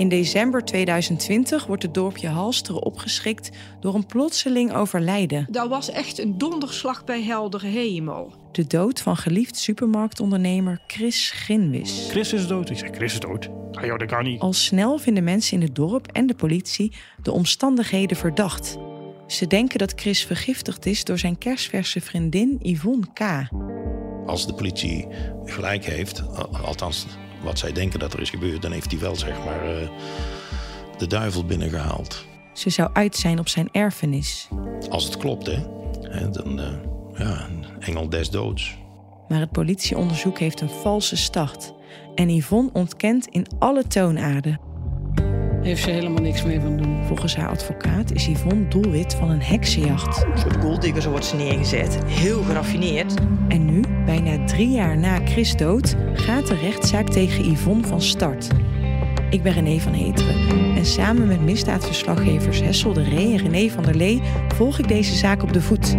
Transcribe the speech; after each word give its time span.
In 0.00 0.08
december 0.08 0.64
2020 0.64 1.66
wordt 1.66 1.82
het 1.82 1.94
dorpje 1.94 2.28
Halsteren 2.28 2.82
opgeschrikt 2.82 3.50
door 3.80 3.94
een 3.94 4.06
plotseling 4.06 4.72
overlijden. 4.72 5.46
Dat 5.50 5.68
was 5.68 5.90
echt 5.90 6.18
een 6.18 6.38
donderslag 6.38 7.04
bij 7.04 7.22
heldere 7.22 7.66
hemel. 7.66 8.32
De 8.52 8.66
dood 8.66 9.00
van 9.00 9.16
geliefd 9.16 9.56
supermarktondernemer 9.56 10.80
Chris 10.86 11.30
Ginwis. 11.30 12.06
Chris 12.10 12.32
is 12.32 12.46
dood. 12.46 12.70
Ik 12.70 12.78
zeg, 12.78 12.90
Chris 12.90 13.12
is 13.12 13.20
dood. 13.20 13.48
Ah 13.72 13.84
joh, 13.84 13.98
dat 13.98 14.08
kan 14.08 14.24
niet. 14.24 14.40
Al 14.40 14.52
snel 14.52 14.98
vinden 14.98 15.24
mensen 15.24 15.56
in 15.56 15.62
het 15.62 15.74
dorp 15.74 16.06
en 16.06 16.26
de 16.26 16.34
politie 16.34 16.92
de 17.22 17.32
omstandigheden 17.32 18.16
verdacht. 18.16 18.78
Ze 19.26 19.46
denken 19.46 19.78
dat 19.78 19.92
Chris 19.96 20.24
vergiftigd 20.24 20.86
is 20.86 21.04
door 21.04 21.18
zijn 21.18 21.38
kerstverse 21.38 22.00
vriendin 22.00 22.58
Yvonne 22.62 23.06
K. 23.12 23.20
Als 24.26 24.46
de 24.46 24.54
politie 24.54 25.06
gelijk 25.44 25.84
heeft, 25.84 26.22
al- 26.36 26.56
althans 26.56 27.06
wat 27.42 27.58
zij 27.58 27.72
denken 27.72 27.98
dat 27.98 28.12
er 28.12 28.20
is 28.20 28.30
gebeurd, 28.30 28.62
dan 28.62 28.72
heeft 28.72 28.90
hij 28.90 29.00
wel 29.00 29.16
zeg 29.16 29.44
maar 29.44 29.76
eh, 29.76 29.88
de 30.98 31.06
duivel 31.06 31.44
binnengehaald. 31.44 32.24
Ze 32.52 32.70
zou 32.70 32.90
uit 32.92 33.16
zijn 33.16 33.38
op 33.38 33.48
zijn 33.48 33.68
erfenis. 33.72 34.48
Als 34.88 35.04
het 35.04 35.16
klopt, 35.16 35.46
hè, 35.46 36.30
dan 36.30 36.60
eh, 36.60 36.72
ja, 37.14 37.46
een 37.48 37.64
engel 37.80 38.08
des 38.08 38.30
doods. 38.30 38.76
Maar 39.28 39.40
het 39.40 39.52
politieonderzoek 39.52 40.38
heeft 40.38 40.60
een 40.60 40.70
valse 40.70 41.16
start. 41.16 41.72
En 42.14 42.34
Yvonne 42.34 42.70
ontkent 42.72 43.26
in 43.26 43.46
alle 43.58 43.86
toonaarden. 43.86 44.60
Heeft 45.62 45.82
ze 45.82 45.90
helemaal 45.90 46.22
niks 46.22 46.42
mee 46.42 46.60
van 46.60 46.76
doen. 46.76 47.04
Volgens 47.06 47.36
haar 47.36 47.48
advocaat 47.48 48.12
is 48.12 48.26
Yvonne 48.26 48.68
doelwit 48.68 49.14
van 49.14 49.30
een 49.30 49.42
heksenjacht. 49.42 50.24
Een 50.24 50.38
soort 50.38 50.56
golddigger, 50.56 51.02
zo 51.02 51.10
wordt 51.10 51.24
ze 51.24 51.36
neergezet. 51.36 51.98
Heel 52.04 52.42
geraffineerd. 52.42 53.14
En 53.48 53.64
nu, 53.64 53.82
bijna 54.04 54.44
drie 54.44 54.70
jaar 54.70 54.98
na 54.98 55.18
Chris 55.24 55.56
dood, 55.56 55.96
gaat 56.12 56.46
de 56.46 56.54
rechtszaak 56.54 57.08
tegen 57.08 57.50
Yvonne 57.52 57.86
van 57.86 58.00
start. 58.00 58.48
Ik 59.30 59.42
ben 59.42 59.52
René 59.52 59.78
van 59.78 59.92
Heteren 59.92 60.76
en 60.76 60.86
samen 60.86 61.28
met 61.28 61.40
misdaadverslaggevers 61.40 62.60
Hessel 62.60 62.92
de 62.92 63.02
Ree 63.02 63.32
en 63.32 63.50
René 63.50 63.70
van 63.70 63.84
der 63.84 63.96
Lee 63.96 64.22
volg 64.54 64.78
ik 64.78 64.88
deze 64.88 65.14
zaak 65.14 65.42
op 65.42 65.52
de 65.52 65.62
voet. 65.62 65.96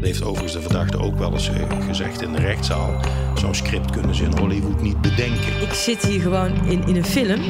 Dat 0.00 0.08
heeft 0.08 0.22
overigens 0.22 0.52
de 0.52 0.60
verdachte 0.60 0.98
ook 0.98 1.18
wel 1.18 1.32
eens 1.32 1.48
eh, 1.48 1.86
gezegd 1.86 2.22
in 2.22 2.32
de 2.32 2.38
rechtszaal. 2.38 3.00
Zo'n 3.34 3.54
script 3.54 3.90
kunnen 3.90 4.14
ze 4.14 4.24
in 4.24 4.38
Hollywood 4.38 4.82
niet 4.82 5.00
bedenken. 5.00 5.62
Ik 5.62 5.72
zit 5.72 6.06
hier 6.06 6.20
gewoon 6.20 6.64
in, 6.66 6.86
in 6.86 6.96
een 6.96 7.04
film 7.04 7.40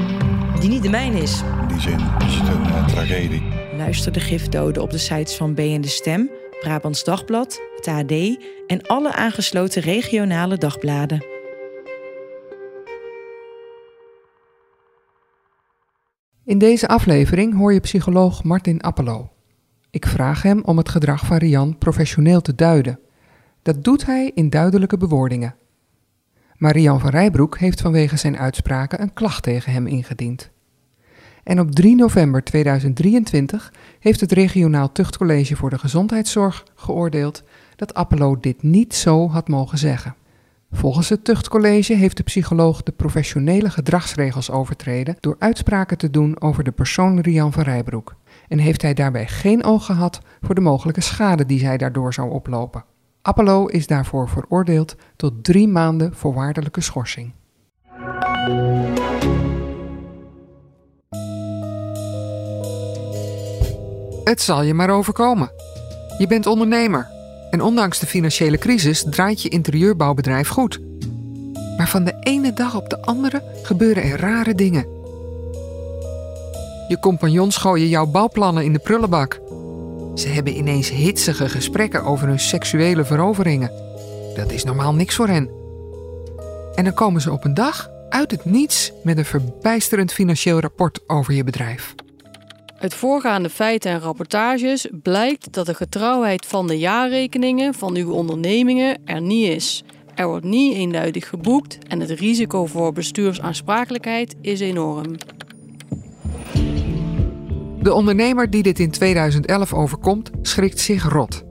die 0.61 0.69
niet 0.69 0.83
de 0.83 0.89
mijne 0.89 1.19
is. 1.19 1.42
In 1.61 1.69
die 1.69 1.81
zin 1.81 1.98
is 2.27 2.34
het 2.34 2.48
een 2.48 2.65
eh, 2.65 2.87
tragedie. 2.87 3.42
Luister 3.77 4.12
de 4.12 4.20
gifdoden 4.20 4.83
op 4.83 4.91
de 4.91 4.98
sites 4.98 5.34
van 5.34 5.55
B 5.55 5.59
en 5.59 5.81
de 5.81 5.89
Stem, 5.89 6.31
Brabants 6.61 7.05
Dagblad, 7.05 7.61
het 7.77 7.87
AD 7.87 8.12
en 8.67 8.87
alle 8.87 9.12
aangesloten 9.12 9.83
regionale 9.83 10.59
dagbladen. 10.59 11.25
In 16.45 16.59
deze 16.59 16.89
aflevering 16.89 17.57
hoor 17.57 17.73
je 17.73 17.81
psycholoog 17.81 18.45
Martin 18.45 18.81
Appelo. 18.81 19.31
Ik 19.91 20.06
vraag 20.06 20.42
hem 20.42 20.60
om 20.64 20.77
het 20.77 20.88
gedrag 20.88 21.27
van 21.27 21.36
Rian 21.36 21.78
professioneel 21.78 22.41
te 22.41 22.55
duiden. 22.55 22.98
Dat 23.62 23.84
doet 23.84 24.06
hij 24.06 24.30
in 24.34 24.50
duidelijke 24.50 24.96
bewoordingen. 24.96 25.55
Maar 26.56 26.72
Rian 26.72 27.00
van 27.00 27.10
Rijbroek 27.10 27.58
heeft 27.58 27.80
vanwege 27.80 28.16
zijn 28.16 28.39
uitspraken 28.39 29.02
een 29.02 29.12
klacht 29.12 29.42
tegen 29.42 29.73
hem 29.73 29.86
ingediend. 29.86 30.50
En 31.45 31.61
op 31.61 31.70
3 31.70 31.96
november 31.96 32.45
2023 32.45 33.73
heeft 33.98 34.20
het 34.20 34.33
regionaal 34.33 34.92
tuchtcollege 34.92 35.56
voor 35.56 35.70
de 35.70 35.79
gezondheidszorg 35.79 36.64
geoordeeld 36.74 37.42
dat 37.77 37.95
Appelo 37.95 38.40
dit 38.40 38.62
niet 38.62 38.95
zo 38.95 39.29
had 39.29 39.48
mogen 39.48 39.79
zeggen. 39.79 40.14
Volgens 40.73 41.08
het 41.08 41.24
tuchtcollege 41.24 41.95
heeft 41.95 42.17
de 42.17 42.23
psycholoog 42.23 42.83
de 42.83 42.92
professionele 42.92 43.70
gedragsregels 43.70 44.50
overtreden 44.50 45.17
door 45.20 45.36
uitspraken 45.39 45.98
te 45.98 46.11
doen 46.11 46.40
over 46.40 46.64
de 46.64 46.70
persoon 46.70 47.20
Rian 47.20 47.52
van 47.52 47.62
Rijbroek. 47.62 48.17
En 48.50 48.58
heeft 48.58 48.83
hij 48.83 48.94
daarbij 48.94 49.27
geen 49.27 49.64
oog 49.64 49.84
gehad 49.84 50.20
voor 50.40 50.55
de 50.55 50.61
mogelijke 50.61 51.00
schade 51.00 51.46
die 51.46 51.58
zij 51.58 51.77
daardoor 51.77 52.14
zou 52.14 52.30
oplopen. 52.30 52.84
Appelo 53.22 53.66
is 53.66 53.86
daarvoor 53.86 54.28
veroordeeld 54.28 54.96
tot 55.16 55.44
drie 55.44 55.68
maanden 55.68 56.14
voorwaardelijke 56.14 56.80
schorsing. 56.80 57.33
Het 64.24 64.40
zal 64.40 64.62
je 64.62 64.74
maar 64.74 64.90
overkomen. 64.90 65.50
Je 66.18 66.27
bent 66.27 66.46
ondernemer 66.46 67.08
en 67.50 67.62
ondanks 67.62 67.98
de 67.98 68.06
financiële 68.06 68.58
crisis 68.58 69.05
draait 69.11 69.42
je 69.42 69.48
interieurbouwbedrijf 69.48 70.48
goed. 70.48 70.80
Maar 71.77 71.88
van 71.88 72.05
de 72.05 72.17
ene 72.20 72.52
dag 72.52 72.77
op 72.77 72.88
de 72.88 73.02
andere 73.02 73.42
gebeuren 73.62 74.02
er 74.02 74.20
rare 74.20 74.55
dingen. 74.55 74.99
Je 76.90 76.98
compagnons 76.98 77.56
gooien 77.56 77.89
jouw 77.89 78.06
bouwplannen 78.06 78.64
in 78.64 78.73
de 78.73 78.78
prullenbak. 78.78 79.40
Ze 80.14 80.28
hebben 80.28 80.56
ineens 80.56 80.90
hitsige 80.90 81.48
gesprekken 81.48 82.02
over 82.02 82.27
hun 82.27 82.39
seksuele 82.39 83.05
veroveringen. 83.05 83.70
Dat 84.34 84.52
is 84.52 84.64
normaal 84.64 84.95
niks 84.95 85.14
voor 85.14 85.29
hen. 85.29 85.50
En 86.74 86.84
dan 86.84 86.95
komen 86.95 87.20
ze 87.20 87.33
op 87.33 87.45
een 87.45 87.55
dag 87.55 87.90
uit 88.08 88.30
het 88.30 88.45
niets 88.45 88.92
met 89.02 89.18
een 89.18 89.24
verbijsterend 89.24 90.12
financieel 90.12 90.61
rapport 90.61 91.00
over 91.06 91.34
je 91.34 91.45
bedrijf. 91.45 91.95
Uit 92.79 92.95
voorgaande 92.95 93.50
feiten 93.50 93.90
en 93.90 94.00
rapportages 94.00 94.89
blijkt 95.02 95.52
dat 95.52 95.67
de 95.67 95.74
getrouwheid 95.74 96.46
van 96.46 96.67
de 96.67 96.79
jaarrekeningen 96.79 97.74
van 97.74 97.96
uw 97.96 98.12
ondernemingen 98.12 98.98
er 99.05 99.20
niet 99.20 99.48
is. 99.48 99.84
Er 100.14 100.27
wordt 100.27 100.45
niet 100.45 100.74
eenduidig 100.74 101.29
geboekt 101.29 101.79
en 101.89 102.00
het 102.00 102.11
risico 102.11 102.67
voor 102.67 102.92
bestuursaansprakelijkheid 102.92 104.34
is 104.40 104.61
enorm. 104.61 105.17
De 107.83 107.92
ondernemer 107.92 108.51
die 108.51 108.63
dit 108.63 108.79
in 108.79 108.91
2011 108.91 109.74
overkomt, 109.74 110.30
schrikt 110.42 110.80
zich 110.80 111.08
rot. 111.08 111.45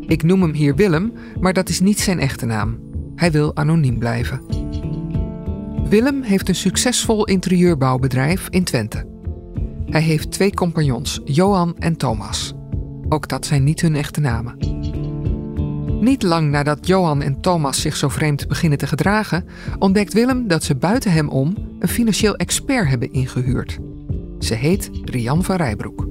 Ik 0.00 0.22
noem 0.22 0.42
hem 0.42 0.52
hier 0.52 0.74
Willem, 0.74 1.12
maar 1.40 1.52
dat 1.52 1.68
is 1.68 1.80
niet 1.80 2.00
zijn 2.00 2.18
echte 2.18 2.46
naam. 2.46 2.78
Hij 3.14 3.30
wil 3.30 3.56
anoniem 3.56 3.98
blijven. 3.98 4.40
Willem 5.88 6.22
heeft 6.22 6.48
een 6.48 6.54
succesvol 6.54 7.24
interieurbouwbedrijf 7.24 8.48
in 8.50 8.64
Twente. 8.64 9.06
Hij 9.86 10.00
heeft 10.00 10.30
twee 10.30 10.54
compagnons, 10.54 11.20
Johan 11.24 11.78
en 11.78 11.96
Thomas. 11.96 12.54
Ook 13.08 13.28
dat 13.28 13.46
zijn 13.46 13.64
niet 13.64 13.80
hun 13.80 13.96
echte 13.96 14.20
namen. 14.20 14.56
Niet 16.00 16.22
lang 16.22 16.50
nadat 16.50 16.86
Johan 16.86 17.22
en 17.22 17.40
Thomas 17.40 17.80
zich 17.80 17.96
zo 17.96 18.08
vreemd 18.08 18.48
beginnen 18.48 18.78
te 18.78 18.86
gedragen, 18.86 19.44
ontdekt 19.78 20.12
Willem 20.12 20.48
dat 20.48 20.64
ze 20.64 20.76
buiten 20.76 21.12
hem 21.12 21.28
om 21.28 21.54
een 21.78 21.88
financieel 21.88 22.36
expert 22.36 22.88
hebben 22.88 23.12
ingehuurd. 23.12 23.78
Ze 24.46 24.54
heet 24.54 24.90
Rian 25.04 25.44
van 25.44 25.56
Rijbroek. 25.56 26.08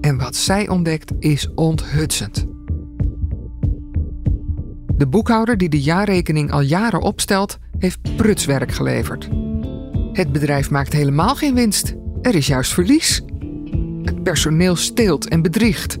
En 0.00 0.18
wat 0.18 0.36
zij 0.36 0.68
ontdekt 0.68 1.12
is 1.18 1.54
onthutsend. 1.54 2.46
De 4.96 5.06
boekhouder 5.08 5.56
die 5.56 5.68
de 5.68 5.80
jaarrekening 5.80 6.50
al 6.50 6.60
jaren 6.60 7.00
opstelt, 7.00 7.58
heeft 7.78 8.16
prutswerk 8.16 8.72
geleverd. 8.72 9.28
Het 10.12 10.32
bedrijf 10.32 10.70
maakt 10.70 10.92
helemaal 10.92 11.34
geen 11.34 11.54
winst. 11.54 11.94
Er 12.22 12.34
is 12.34 12.46
juist 12.46 12.72
verlies. 12.72 13.22
Het 14.02 14.22
personeel 14.22 14.76
steelt 14.76 15.28
en 15.28 15.42
bedriegt. 15.42 15.98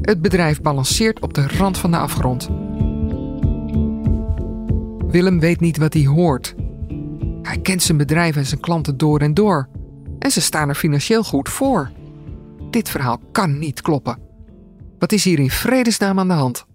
Het 0.00 0.22
bedrijf 0.22 0.60
balanceert 0.60 1.20
op 1.20 1.34
de 1.34 1.46
rand 1.46 1.78
van 1.78 1.90
de 1.90 1.98
afgrond. 1.98 2.48
Willem 5.10 5.40
weet 5.40 5.60
niet 5.60 5.76
wat 5.76 5.92
hij 5.92 6.06
hoort. 6.06 6.54
Hij 7.42 7.58
kent 7.58 7.82
zijn 7.82 7.98
bedrijf 7.98 8.36
en 8.36 8.46
zijn 8.46 8.60
klanten 8.60 8.96
door 8.96 9.20
en 9.20 9.34
door. 9.34 9.68
En 10.18 10.30
ze 10.30 10.40
staan 10.40 10.68
er 10.68 10.74
financieel 10.74 11.22
goed 11.22 11.48
voor. 11.48 11.90
Dit 12.70 12.88
verhaal 12.88 13.20
kan 13.32 13.58
niet 13.58 13.80
kloppen. 13.80 14.18
Wat 14.98 15.12
is 15.12 15.24
hier 15.24 15.38
in 15.38 15.50
vredesnaam 15.50 16.18
aan 16.18 16.28
de 16.28 16.34
hand? 16.34 16.66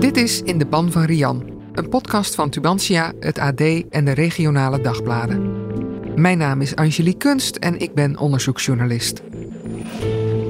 Dit 0.00 0.16
is 0.16 0.42
In 0.42 0.58
de 0.58 0.66
Ban 0.66 0.92
van 0.92 1.04
Rian, 1.04 1.50
een 1.72 1.88
podcast 1.88 2.34
van 2.34 2.50
Tubantia, 2.50 3.12
het 3.20 3.38
AD 3.38 3.60
en 3.90 4.04
de 4.04 4.12
regionale 4.12 4.80
dagbladen. 4.80 5.60
Mijn 6.20 6.38
naam 6.38 6.60
is 6.60 6.76
Angelique 6.76 7.18
Kunst 7.18 7.56
en 7.56 7.78
ik 7.78 7.94
ben 7.94 8.18
onderzoeksjournalist. 8.18 9.22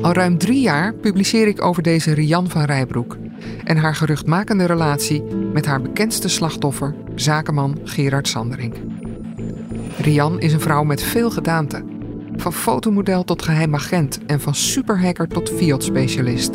Al 0.03 0.13
ruim 0.13 0.39
drie 0.39 0.61
jaar 0.61 0.95
publiceer 0.95 1.47
ik 1.47 1.63
over 1.63 1.83
deze 1.83 2.13
Rian 2.13 2.49
van 2.49 2.65
Rijbroek 2.65 3.17
en 3.65 3.77
haar 3.77 3.95
geruchtmakende 3.95 4.65
relatie 4.65 5.23
met 5.53 5.67
haar 5.67 5.83
bekendste 5.83 6.29
slachtoffer, 6.29 6.95
zakenman 7.15 7.79
Gerard 7.85 8.29
Sanderink. 8.29 8.77
Rian 9.99 10.41
is 10.41 10.53
een 10.53 10.61
vrouw 10.61 10.85
met 10.85 11.03
veel 11.03 11.31
gedaante. 11.31 11.85
Van 12.37 12.53
fotomodel 12.53 13.25
tot 13.25 13.43
geheim 13.43 13.75
agent 13.75 14.19
en 14.27 14.41
van 14.41 14.55
superhacker 14.55 15.29
tot 15.29 15.51
Fiat-specialist. 15.51 16.51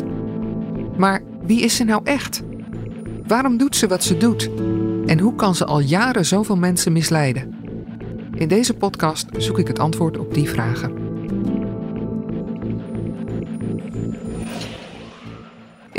Maar 0.96 1.22
wie 1.42 1.60
is 1.60 1.76
ze 1.76 1.84
nou 1.84 2.00
echt? 2.04 2.42
Waarom 3.26 3.56
doet 3.56 3.76
ze 3.76 3.86
wat 3.86 4.04
ze 4.04 4.16
doet? 4.16 4.50
En 5.06 5.18
hoe 5.18 5.34
kan 5.34 5.54
ze 5.54 5.64
al 5.64 5.80
jaren 5.80 6.24
zoveel 6.24 6.56
mensen 6.56 6.92
misleiden? 6.92 7.54
In 8.34 8.48
deze 8.48 8.74
podcast 8.74 9.26
zoek 9.36 9.58
ik 9.58 9.68
het 9.68 9.78
antwoord 9.78 10.18
op 10.18 10.34
die 10.34 10.48
vragen. 10.48 10.97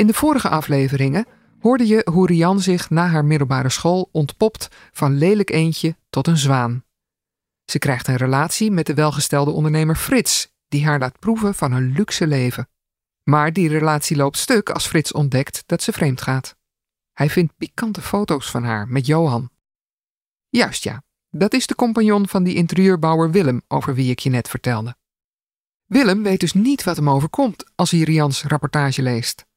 In 0.00 0.06
de 0.06 0.14
vorige 0.14 0.48
afleveringen 0.48 1.26
hoorde 1.58 1.86
je 1.86 2.06
hoe 2.10 2.26
Rian 2.26 2.60
zich 2.60 2.90
na 2.90 3.06
haar 3.06 3.24
middelbare 3.24 3.68
school 3.68 4.08
ontpopt 4.12 4.68
van 4.92 5.18
lelijk 5.18 5.50
eendje 5.50 5.96
tot 6.10 6.26
een 6.26 6.36
zwaan. 6.36 6.84
Ze 7.64 7.78
krijgt 7.78 8.08
een 8.08 8.16
relatie 8.16 8.70
met 8.70 8.86
de 8.86 8.94
welgestelde 8.94 9.50
ondernemer 9.50 9.96
Frits, 9.96 10.52
die 10.68 10.84
haar 10.86 10.98
laat 10.98 11.18
proeven 11.18 11.54
van 11.54 11.72
een 11.72 11.92
luxe 11.92 12.26
leven. 12.26 12.68
Maar 13.22 13.52
die 13.52 13.68
relatie 13.68 14.16
loopt 14.16 14.36
stuk 14.36 14.70
als 14.70 14.86
Frits 14.86 15.12
ontdekt 15.12 15.62
dat 15.66 15.82
ze 15.82 15.92
vreemd 15.92 16.20
gaat. 16.20 16.56
Hij 17.12 17.30
vindt 17.30 17.56
pikante 17.56 18.02
foto's 18.02 18.50
van 18.50 18.64
haar 18.64 18.88
met 18.88 19.06
Johan. 19.06 19.50
Juist 20.48 20.84
ja, 20.84 21.02
dat 21.30 21.52
is 21.52 21.66
de 21.66 21.74
compagnon 21.74 22.28
van 22.28 22.42
die 22.42 22.54
interieurbouwer 22.54 23.30
Willem 23.30 23.62
over 23.68 23.94
wie 23.94 24.10
ik 24.10 24.18
je 24.18 24.30
net 24.30 24.48
vertelde. 24.48 24.96
Willem 25.84 26.22
weet 26.22 26.40
dus 26.40 26.52
niet 26.52 26.84
wat 26.84 26.96
hem 26.96 27.10
overkomt 27.10 27.70
als 27.74 27.90
hij 27.90 28.00
Rians 28.00 28.42
rapportage 28.42 29.02
leest. 29.02 29.48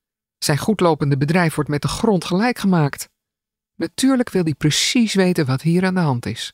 Zijn 0.44 0.58
goedlopende 0.58 1.18
bedrijf 1.18 1.56
wordt 1.56 1.70
met 1.70 1.82
de 1.82 1.88
grond 1.88 2.26
gelijk 2.26 2.58
gemaakt. 2.58 3.10
Natuurlijk 3.76 4.30
wil 4.30 4.44
hij 4.44 4.54
precies 4.54 5.14
weten 5.14 5.46
wat 5.46 5.62
hier 5.62 5.86
aan 5.86 5.94
de 5.94 6.00
hand 6.00 6.26
is. 6.26 6.54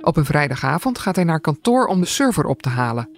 Op 0.00 0.16
een 0.16 0.24
vrijdagavond 0.24 0.98
gaat 0.98 1.16
hij 1.16 1.24
naar 1.24 1.40
kantoor 1.40 1.86
om 1.86 2.00
de 2.00 2.06
server 2.06 2.44
op 2.44 2.62
te 2.62 2.68
halen. 2.68 3.10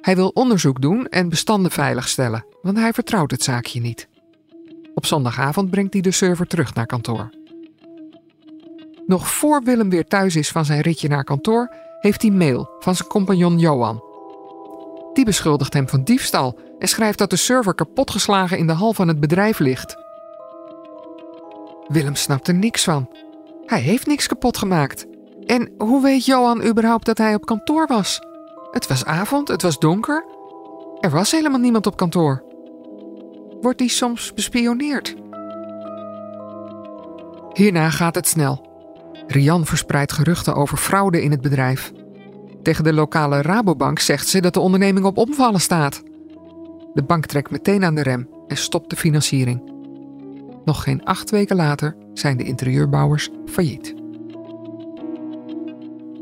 Hij 0.00 0.16
wil 0.16 0.28
onderzoek 0.28 0.80
doen 0.80 1.06
en 1.06 1.28
bestanden 1.28 1.70
veiligstellen, 1.70 2.46
want 2.62 2.76
hij 2.76 2.92
vertrouwt 2.92 3.30
het 3.30 3.42
zaakje 3.42 3.80
niet. 3.80 4.08
Op 4.94 5.06
zondagavond 5.06 5.70
brengt 5.70 5.92
hij 5.92 6.02
de 6.02 6.10
server 6.10 6.46
terug 6.46 6.74
naar 6.74 6.86
kantoor. 6.86 7.30
Nog 9.06 9.28
voor 9.28 9.62
Willem 9.62 9.90
weer 9.90 10.06
thuis 10.06 10.36
is 10.36 10.50
van 10.50 10.64
zijn 10.64 10.80
ritje 10.80 11.08
naar 11.08 11.24
kantoor, 11.24 11.74
heeft 12.00 12.22
hij 12.22 12.30
mail 12.30 12.70
van 12.78 12.94
zijn 12.94 13.08
compagnon 13.08 13.58
Johan. 13.58 14.04
Die 15.12 15.24
beschuldigt 15.24 15.72
hem 15.72 15.88
van 15.88 16.04
diefstal 16.04 16.69
en 16.80 16.88
schrijft 16.88 17.18
dat 17.18 17.30
de 17.30 17.36
server 17.36 17.74
kapotgeslagen 17.74 18.58
in 18.58 18.66
de 18.66 18.72
hal 18.72 18.92
van 18.92 19.08
het 19.08 19.20
bedrijf 19.20 19.58
ligt. 19.58 19.96
Willem 21.86 22.14
snapt 22.14 22.48
er 22.48 22.54
niks 22.54 22.84
van. 22.84 23.08
Hij 23.66 23.80
heeft 23.80 24.06
niks 24.06 24.26
kapot 24.26 24.58
gemaakt. 24.58 25.06
En 25.46 25.70
hoe 25.78 26.02
weet 26.02 26.24
Johan 26.24 26.64
überhaupt 26.64 27.06
dat 27.06 27.18
hij 27.18 27.34
op 27.34 27.46
kantoor 27.46 27.86
was? 27.86 28.20
Het 28.70 28.86
was 28.86 29.04
avond, 29.04 29.48
het 29.48 29.62
was 29.62 29.78
donker. 29.78 30.24
Er 31.00 31.10
was 31.10 31.30
helemaal 31.30 31.60
niemand 31.60 31.86
op 31.86 31.96
kantoor. 31.96 32.44
Wordt 33.60 33.80
hij 33.80 33.88
soms 33.88 34.34
bespioneerd? 34.34 35.14
Hierna 37.52 37.90
gaat 37.90 38.14
het 38.14 38.28
snel. 38.28 38.68
Rian 39.26 39.66
verspreidt 39.66 40.12
geruchten 40.12 40.54
over 40.54 40.76
fraude 40.76 41.22
in 41.22 41.30
het 41.30 41.40
bedrijf. 41.40 41.92
Tegen 42.62 42.84
de 42.84 42.92
lokale 42.92 43.42
Rabobank 43.42 43.98
zegt 43.98 44.28
ze 44.28 44.40
dat 44.40 44.54
de 44.54 44.60
onderneming 44.60 45.06
op 45.06 45.18
omvallen 45.18 45.60
staat. 45.60 46.02
De 46.94 47.02
bank 47.02 47.26
trekt 47.26 47.50
meteen 47.50 47.84
aan 47.84 47.94
de 47.94 48.02
rem 48.02 48.28
en 48.46 48.56
stopt 48.56 48.90
de 48.90 48.96
financiering. 48.96 49.72
Nog 50.64 50.82
geen 50.82 51.04
acht 51.04 51.30
weken 51.30 51.56
later 51.56 51.96
zijn 52.12 52.36
de 52.36 52.44
interieurbouwers 52.44 53.30
failliet. 53.46 53.94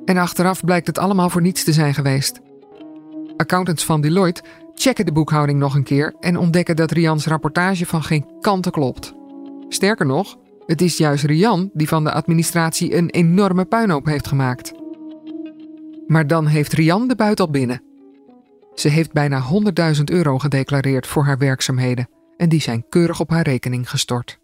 En 0.05 0.17
achteraf 0.17 0.65
blijkt 0.65 0.87
het 0.87 0.99
allemaal 0.99 1.31
voor 1.31 1.43
niets 1.43 1.65
te 1.65 1.73
zijn 1.73 1.95
geweest. 1.95 2.41
Accountants 3.37 3.85
van 3.85 4.01
Deloitte 4.01 4.43
checken 4.75 5.07
de 5.07 5.13
boekhouding 5.13 5.59
nog 5.59 5.75
een 5.75 5.83
keer 5.83 6.15
en 6.21 6.37
ontdekken 6.37 6.77
dat 6.77 6.91
Rians 6.91 7.27
rapportage 7.27 7.87
van 7.87 8.03
geen 8.03 8.27
kanten 8.41 8.73
klopt. 8.73 9.15
Sterker 9.69 10.07
nog, 10.07 10.37
het 10.67 10.81
is 10.81 10.97
juist 10.97 11.25
Rian 11.25 11.71
die 11.73 11.89
van 11.89 12.05
de 12.05 12.13
administratie 12.13 12.97
een 12.97 13.11
enorme 13.11 13.65
puinhoop 13.65 14.07
heeft 14.07 14.27
gemaakt. 14.27 14.73
Maar 16.07 16.27
dan 16.27 16.47
heeft 16.47 16.73
Rian 16.73 17.09
de 17.09 17.15
buit 17.15 17.41
al 17.41 17.51
binnen. 17.51 17.88
Ze 18.79 18.89
heeft 18.89 19.13
bijna 19.13 19.43
100.000 19.97 20.05
euro 20.05 20.39
gedeclareerd 20.39 21.07
voor 21.07 21.25
haar 21.25 21.39
werkzaamheden 21.39 22.09
en 22.37 22.49
die 22.49 22.61
zijn 22.61 22.89
keurig 22.89 23.21
op 23.21 23.31
haar 23.31 23.43
rekening 23.43 23.91
gestort. 23.91 24.39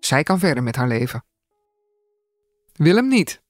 Zij 0.00 0.22
kan 0.22 0.38
verder 0.38 0.62
met 0.62 0.76
haar 0.76 0.88
leven. 0.88 1.24
Willem 2.72 3.08
niet. 3.08 3.42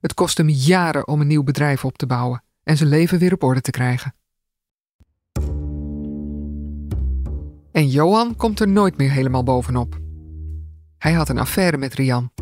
Het 0.00 0.14
kost 0.14 0.36
hem 0.38 0.48
jaren 0.48 1.08
om 1.08 1.20
een 1.20 1.26
nieuw 1.26 1.42
bedrijf 1.42 1.84
op 1.84 1.98
te 1.98 2.06
bouwen 2.06 2.44
en 2.62 2.76
zijn 2.76 2.88
leven 2.88 3.18
weer 3.18 3.32
op 3.32 3.42
orde 3.42 3.60
te 3.60 3.70
krijgen. 3.70 4.14
En 7.72 7.88
Johan 7.88 8.36
komt 8.36 8.60
er 8.60 8.68
nooit 8.68 8.96
meer 8.96 9.10
helemaal 9.10 9.42
bovenop. 9.42 9.98
Hij 10.98 11.12
had 11.12 11.28
een 11.28 11.38
affaire 11.38 11.76
met 11.76 11.94
Rian. 11.94 12.32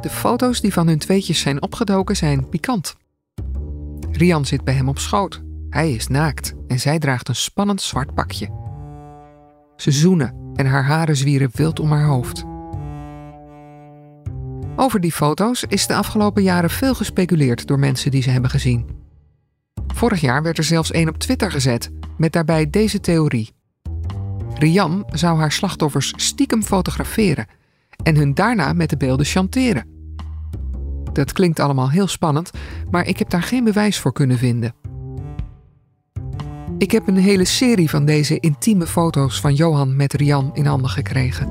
De 0.00 0.10
foto's 0.10 0.60
die 0.60 0.72
van 0.72 0.86
hun 0.86 0.98
tweetjes 0.98 1.40
zijn 1.40 1.62
opgedoken 1.62 2.16
zijn 2.16 2.48
pikant. 2.48 2.96
Rian 4.10 4.46
zit 4.46 4.64
bij 4.64 4.74
hem 4.74 4.88
op 4.88 4.98
schoot. 4.98 5.44
Hij 5.70 5.92
is 5.92 6.06
naakt 6.06 6.54
en 6.66 6.80
zij 6.80 6.98
draagt 6.98 7.28
een 7.28 7.34
spannend 7.34 7.82
zwart 7.82 8.14
pakje. 8.14 8.50
Ze 9.76 9.90
zoenen 9.90 10.52
en 10.54 10.66
haar 10.66 10.84
haren 10.84 11.16
zwieren 11.16 11.50
wild 11.54 11.80
om 11.80 11.90
haar 11.90 12.06
hoofd. 12.06 12.44
Over 14.76 15.00
die 15.00 15.12
foto's 15.12 15.64
is 15.68 15.86
de 15.86 15.94
afgelopen 15.94 16.42
jaren 16.42 16.70
veel 16.70 16.94
gespeculeerd 16.94 17.66
door 17.66 17.78
mensen 17.78 18.10
die 18.10 18.22
ze 18.22 18.30
hebben 18.30 18.50
gezien. 18.50 18.86
Vorig 19.86 20.20
jaar 20.20 20.42
werd 20.42 20.58
er 20.58 20.64
zelfs 20.64 20.90
één 20.90 21.08
op 21.08 21.18
Twitter 21.18 21.50
gezet 21.50 21.90
met 22.16 22.32
daarbij 22.32 22.70
deze 22.70 23.00
theorie. 23.00 23.54
Rian 24.54 25.04
zou 25.10 25.38
haar 25.38 25.52
slachtoffers 25.52 26.12
stiekem 26.16 26.62
fotograferen 26.62 27.46
en 28.02 28.16
hun 28.16 28.34
daarna 28.34 28.72
met 28.72 28.90
de 28.90 28.96
beelden 28.96 29.26
chanteren. 29.26 29.86
Dat 31.12 31.32
klinkt 31.32 31.60
allemaal 31.60 31.90
heel 31.90 32.06
spannend, 32.06 32.50
maar 32.90 33.06
ik 33.06 33.18
heb 33.18 33.30
daar 33.30 33.42
geen 33.42 33.64
bewijs 33.64 33.98
voor 33.98 34.12
kunnen 34.12 34.38
vinden. 34.38 34.74
Ik 36.78 36.90
heb 36.90 37.08
een 37.08 37.16
hele 37.16 37.44
serie 37.44 37.90
van 37.90 38.04
deze 38.04 38.40
intieme 38.40 38.86
foto's 38.86 39.40
van 39.40 39.54
Johan 39.54 39.96
met 39.96 40.12
Rian 40.12 40.50
in 40.52 40.66
handen 40.66 40.90
gekregen. 40.90 41.48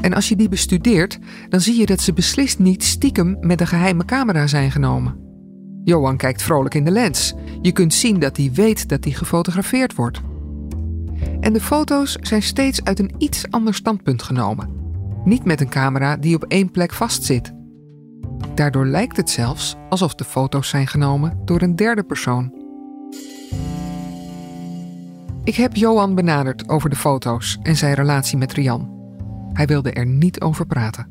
En 0.00 0.12
als 0.14 0.28
je 0.28 0.36
die 0.36 0.48
bestudeert, 0.48 1.18
dan 1.48 1.60
zie 1.60 1.78
je 1.78 1.86
dat 1.86 2.00
ze 2.00 2.12
beslist 2.12 2.58
niet 2.58 2.84
stiekem 2.84 3.36
met 3.40 3.60
een 3.60 3.66
geheime 3.66 4.04
camera 4.04 4.46
zijn 4.46 4.70
genomen. 4.70 5.16
Johan 5.84 6.16
kijkt 6.16 6.42
vrolijk 6.42 6.74
in 6.74 6.84
de 6.84 6.90
lens. 6.90 7.34
Je 7.62 7.72
kunt 7.72 7.94
zien 7.94 8.18
dat 8.18 8.36
hij 8.36 8.50
weet 8.54 8.88
dat 8.88 9.04
hij 9.04 9.12
gefotografeerd 9.12 9.94
wordt. 9.94 10.20
En 11.40 11.52
de 11.52 11.60
foto's 11.60 12.16
zijn 12.20 12.42
steeds 12.42 12.84
uit 12.84 12.98
een 12.98 13.14
iets 13.18 13.50
ander 13.50 13.74
standpunt 13.74 14.22
genomen. 14.22 14.68
Niet 15.24 15.44
met 15.44 15.60
een 15.60 15.68
camera 15.68 16.16
die 16.16 16.34
op 16.34 16.44
één 16.44 16.70
plek 16.70 16.92
vastzit. 16.92 17.52
Daardoor 18.54 18.86
lijkt 18.86 19.16
het 19.16 19.30
zelfs 19.30 19.76
alsof 19.88 20.14
de 20.14 20.24
foto's 20.24 20.68
zijn 20.68 20.86
genomen 20.86 21.40
door 21.44 21.62
een 21.62 21.76
derde 21.76 22.02
persoon. 22.02 22.59
Ik 25.50 25.56
heb 25.56 25.76
Johan 25.76 26.14
benaderd 26.14 26.68
over 26.68 26.90
de 26.90 26.96
foto's 26.96 27.58
en 27.62 27.76
zijn 27.76 27.94
relatie 27.94 28.38
met 28.38 28.52
Rian. 28.52 28.90
Hij 29.52 29.66
wilde 29.66 29.92
er 29.92 30.06
niet 30.06 30.40
over 30.40 30.66
praten. 30.66 31.08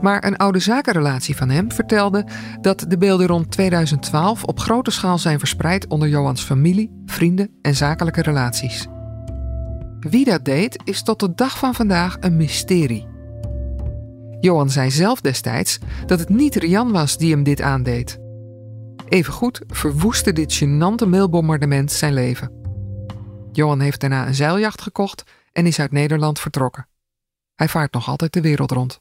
Maar 0.00 0.24
een 0.24 0.36
oude 0.36 0.58
zakenrelatie 0.58 1.36
van 1.36 1.48
hem 1.48 1.72
vertelde 1.72 2.26
dat 2.60 2.84
de 2.88 2.98
beelden 2.98 3.26
rond 3.26 3.50
2012 3.50 4.44
op 4.44 4.60
grote 4.60 4.90
schaal 4.90 5.18
zijn 5.18 5.38
verspreid 5.38 5.86
onder 5.86 6.08
Johans 6.08 6.42
familie, 6.42 7.02
vrienden 7.06 7.50
en 7.62 7.74
zakelijke 7.74 8.22
relaties. 8.22 8.86
Wie 10.00 10.24
dat 10.24 10.44
deed, 10.44 10.82
is 10.84 11.02
tot 11.02 11.20
de 11.20 11.34
dag 11.34 11.58
van 11.58 11.74
vandaag 11.74 12.16
een 12.20 12.36
mysterie. 12.36 13.06
Johan 14.40 14.70
zei 14.70 14.90
zelf 14.90 15.20
destijds 15.20 15.78
dat 16.06 16.18
het 16.18 16.28
niet 16.28 16.54
Rian 16.54 16.92
was 16.92 17.16
die 17.16 17.32
hem 17.32 17.42
dit 17.42 17.60
aandeed. 17.60 18.18
Evengoed 19.08 19.60
verwoestte 19.66 20.32
dit 20.32 20.62
gênante 20.64 21.08
mailbombardement 21.08 21.92
zijn 21.92 22.14
leven. 22.14 22.61
Johan 23.52 23.80
heeft 23.80 24.00
daarna 24.00 24.26
een 24.26 24.34
zeiljacht 24.34 24.82
gekocht 24.82 25.24
en 25.52 25.66
is 25.66 25.80
uit 25.80 25.92
Nederland 25.92 26.40
vertrokken. 26.40 26.86
Hij 27.54 27.68
vaart 27.68 27.92
nog 27.92 28.08
altijd 28.08 28.32
de 28.32 28.40
wereld 28.40 28.70
rond. 28.70 29.00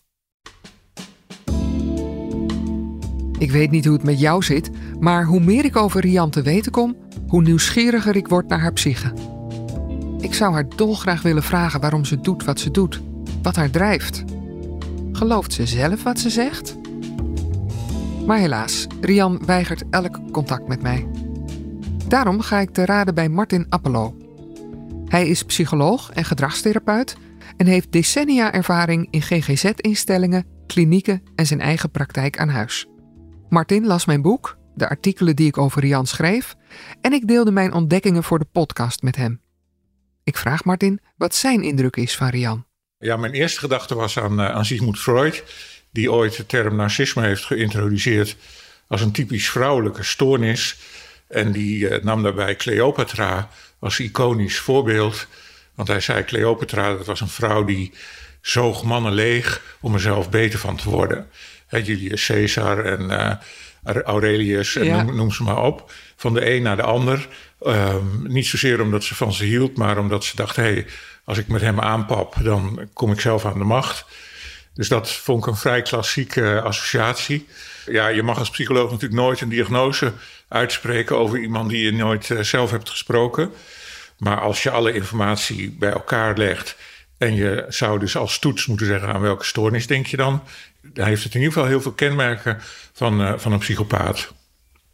Ik 3.37 3.51
weet 3.51 3.71
niet 3.71 3.85
hoe 3.85 3.93
het 3.93 4.03
met 4.03 4.19
jou 4.19 4.43
zit, 4.43 4.71
maar 4.99 5.25
hoe 5.25 5.39
meer 5.39 5.65
ik 5.65 5.75
over 5.75 6.01
Rian 6.01 6.29
te 6.29 6.41
weten 6.41 6.71
kom, 6.71 6.95
hoe 7.27 7.41
nieuwsgieriger 7.41 8.15
ik 8.15 8.27
word 8.27 8.47
naar 8.47 8.59
haar 8.59 8.73
psyche. 8.73 9.13
Ik 10.19 10.33
zou 10.33 10.53
haar 10.53 10.69
dolgraag 10.75 11.21
willen 11.21 11.43
vragen 11.43 11.81
waarom 11.81 12.05
ze 12.05 12.19
doet 12.21 12.43
wat 12.43 12.59
ze 12.59 12.71
doet, 12.71 13.01
wat 13.41 13.55
haar 13.55 13.69
drijft. 13.69 14.23
Gelooft 15.11 15.53
ze 15.53 15.65
zelf 15.65 16.03
wat 16.03 16.19
ze 16.19 16.29
zegt? 16.29 16.77
Maar 18.25 18.37
helaas, 18.37 18.87
Rian 19.01 19.45
weigert 19.45 19.83
elk 19.89 20.31
contact 20.31 20.67
met 20.67 20.81
mij. 20.81 21.07
Daarom 22.07 22.41
ga 22.41 22.59
ik 22.59 22.69
te 22.69 22.85
raden 22.85 23.15
bij 23.15 23.29
Martin 23.29 23.65
Appelo. 23.69 24.15
Hij 25.11 25.27
is 25.27 25.43
psycholoog 25.43 26.11
en 26.11 26.25
gedragstherapeut 26.25 27.15
en 27.57 27.65
heeft 27.65 27.91
decennia 27.91 28.53
ervaring 28.53 29.07
in 29.09 29.21
GGZ-instellingen, 29.21 30.45
klinieken 30.67 31.23
en 31.35 31.45
zijn 31.45 31.61
eigen 31.61 31.91
praktijk 31.91 32.39
aan 32.39 32.49
huis. 32.49 32.85
Martin 33.49 33.85
las 33.85 34.05
mijn 34.05 34.21
boek, 34.21 34.57
de 34.75 34.89
artikelen 34.89 35.35
die 35.35 35.47
ik 35.47 35.57
over 35.57 35.81
Rian 35.81 36.07
schreef, 36.07 36.55
en 37.01 37.13
ik 37.13 37.27
deelde 37.27 37.51
mijn 37.51 37.73
ontdekkingen 37.73 38.23
voor 38.23 38.39
de 38.39 38.47
podcast 38.51 39.01
met 39.01 39.15
hem. 39.15 39.41
Ik 40.23 40.37
vraag 40.37 40.63
Martin 40.63 40.99
wat 41.17 41.35
zijn 41.35 41.63
indruk 41.63 41.95
is 41.95 42.15
van 42.15 42.29
Rian. 42.29 42.65
Ja, 42.97 43.17
mijn 43.17 43.33
eerste 43.33 43.59
gedachte 43.59 43.95
was 43.95 44.19
aan, 44.19 44.39
uh, 44.39 44.49
aan 44.49 44.65
Sigmund 44.65 44.99
Freud, 44.99 45.43
die 45.91 46.11
ooit 46.11 46.37
de 46.37 46.45
term 46.45 46.75
narcisme 46.75 47.23
heeft 47.23 47.45
geïntroduceerd 47.45 48.35
als 48.87 49.01
een 49.01 49.11
typisch 49.11 49.49
vrouwelijke 49.49 50.03
stoornis. 50.03 50.79
En 51.27 51.51
die 51.51 51.89
uh, 51.89 52.03
nam 52.03 52.23
daarbij 52.23 52.55
Cleopatra 52.55 53.49
als 53.81 53.99
iconisch 53.99 54.59
voorbeeld. 54.59 55.27
Want 55.75 55.87
hij 55.87 55.99
zei: 55.99 56.23
Cleopatra, 56.23 56.93
dat 56.93 57.05
was 57.05 57.21
een 57.21 57.27
vrouw 57.27 57.63
die 57.63 57.93
zoog 58.41 58.83
mannen 58.83 59.13
leeg 59.13 59.61
om 59.81 59.93
er 59.93 59.99
zelf 59.99 60.29
beter 60.29 60.59
van 60.59 60.75
te 60.75 60.89
worden. 60.89 61.27
He, 61.67 61.77
Julius 61.77 62.25
Caesar 62.25 62.85
en 62.85 63.01
uh, 63.01 64.01
Aurelius, 64.03 64.75
en 64.75 64.85
Ja. 64.85 65.01
noem, 65.03 65.15
noem 65.15 65.31
ze 65.31 65.43
maar 65.43 65.63
op. 65.63 65.91
Van 66.15 66.33
de 66.33 66.51
een 66.51 66.61
naar 66.61 66.75
de 66.75 66.81
ander. 66.81 67.27
Ehm, 67.61 68.05
niet 68.23 68.45
zozeer 68.47 68.81
omdat 68.81 69.03
ze 69.03 69.15
van 69.15 69.33
ze 69.33 69.43
hield, 69.43 69.77
maar 69.77 69.97
omdat 69.97 70.23
ze 70.23 70.35
dacht: 70.35 70.55
hé, 70.55 70.63
hey, 70.63 70.85
als 71.23 71.37
ik 71.37 71.47
met 71.47 71.61
hem 71.61 71.79
aanpap, 71.79 72.35
dan 72.43 72.89
kom 72.93 73.11
ik 73.11 73.19
zelf 73.19 73.45
aan 73.45 73.57
de 73.57 73.63
macht. 73.63 74.05
Dus 74.73 74.87
dat 74.87 75.11
vond 75.11 75.43
ik 75.43 75.51
een 75.51 75.57
vrij 75.57 75.81
klassieke 75.81 76.61
associatie. 76.61 77.47
Ja, 77.85 78.07
je 78.07 78.23
mag 78.23 78.39
als 78.39 78.49
psycholoog 78.49 78.91
natuurlijk 78.91 79.21
nooit 79.21 79.41
een 79.41 79.49
diagnose 79.49 80.13
uitspreken 80.51 81.17
over 81.17 81.39
iemand 81.39 81.69
die 81.69 81.83
je 81.85 81.91
nooit 81.91 82.29
uh, 82.29 82.39
zelf 82.39 82.71
hebt 82.71 82.89
gesproken. 82.89 83.51
Maar 84.17 84.39
als 84.39 84.63
je 84.63 84.69
alle 84.69 84.93
informatie 84.93 85.71
bij 85.79 85.91
elkaar 85.91 86.37
legt 86.37 86.75
en 87.17 87.35
je 87.35 87.65
zou 87.67 87.99
dus 87.99 88.17
als 88.17 88.39
toets 88.39 88.65
moeten 88.65 88.85
zeggen 88.85 89.13
aan 89.13 89.21
welke 89.21 89.45
stoornis 89.45 89.87
denk 89.87 90.05
je 90.05 90.17
dan, 90.17 90.43
dan 90.81 91.05
heeft 91.05 91.23
het 91.23 91.33
in 91.33 91.39
ieder 91.39 91.53
geval 91.53 91.69
heel 91.69 91.81
veel 91.81 91.91
kenmerken 91.91 92.57
van, 92.93 93.21
uh, 93.21 93.33
van 93.37 93.51
een 93.51 93.59
psychopaat. 93.59 94.33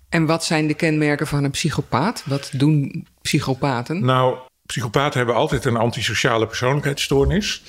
En 0.09 0.25
wat 0.25 0.45
zijn 0.45 0.67
de 0.67 0.73
kenmerken 0.73 1.27
van 1.27 1.43
een 1.43 1.51
psychopaat? 1.51 2.23
Wat 2.25 2.49
doen 2.53 3.07
psychopaten? 3.21 4.05
Nou, 4.05 4.37
psychopaten 4.65 5.17
hebben 5.17 5.35
altijd 5.35 5.65
een 5.65 5.77
antisociale 5.77 6.47
persoonlijkheidsstoornis. 6.47 7.61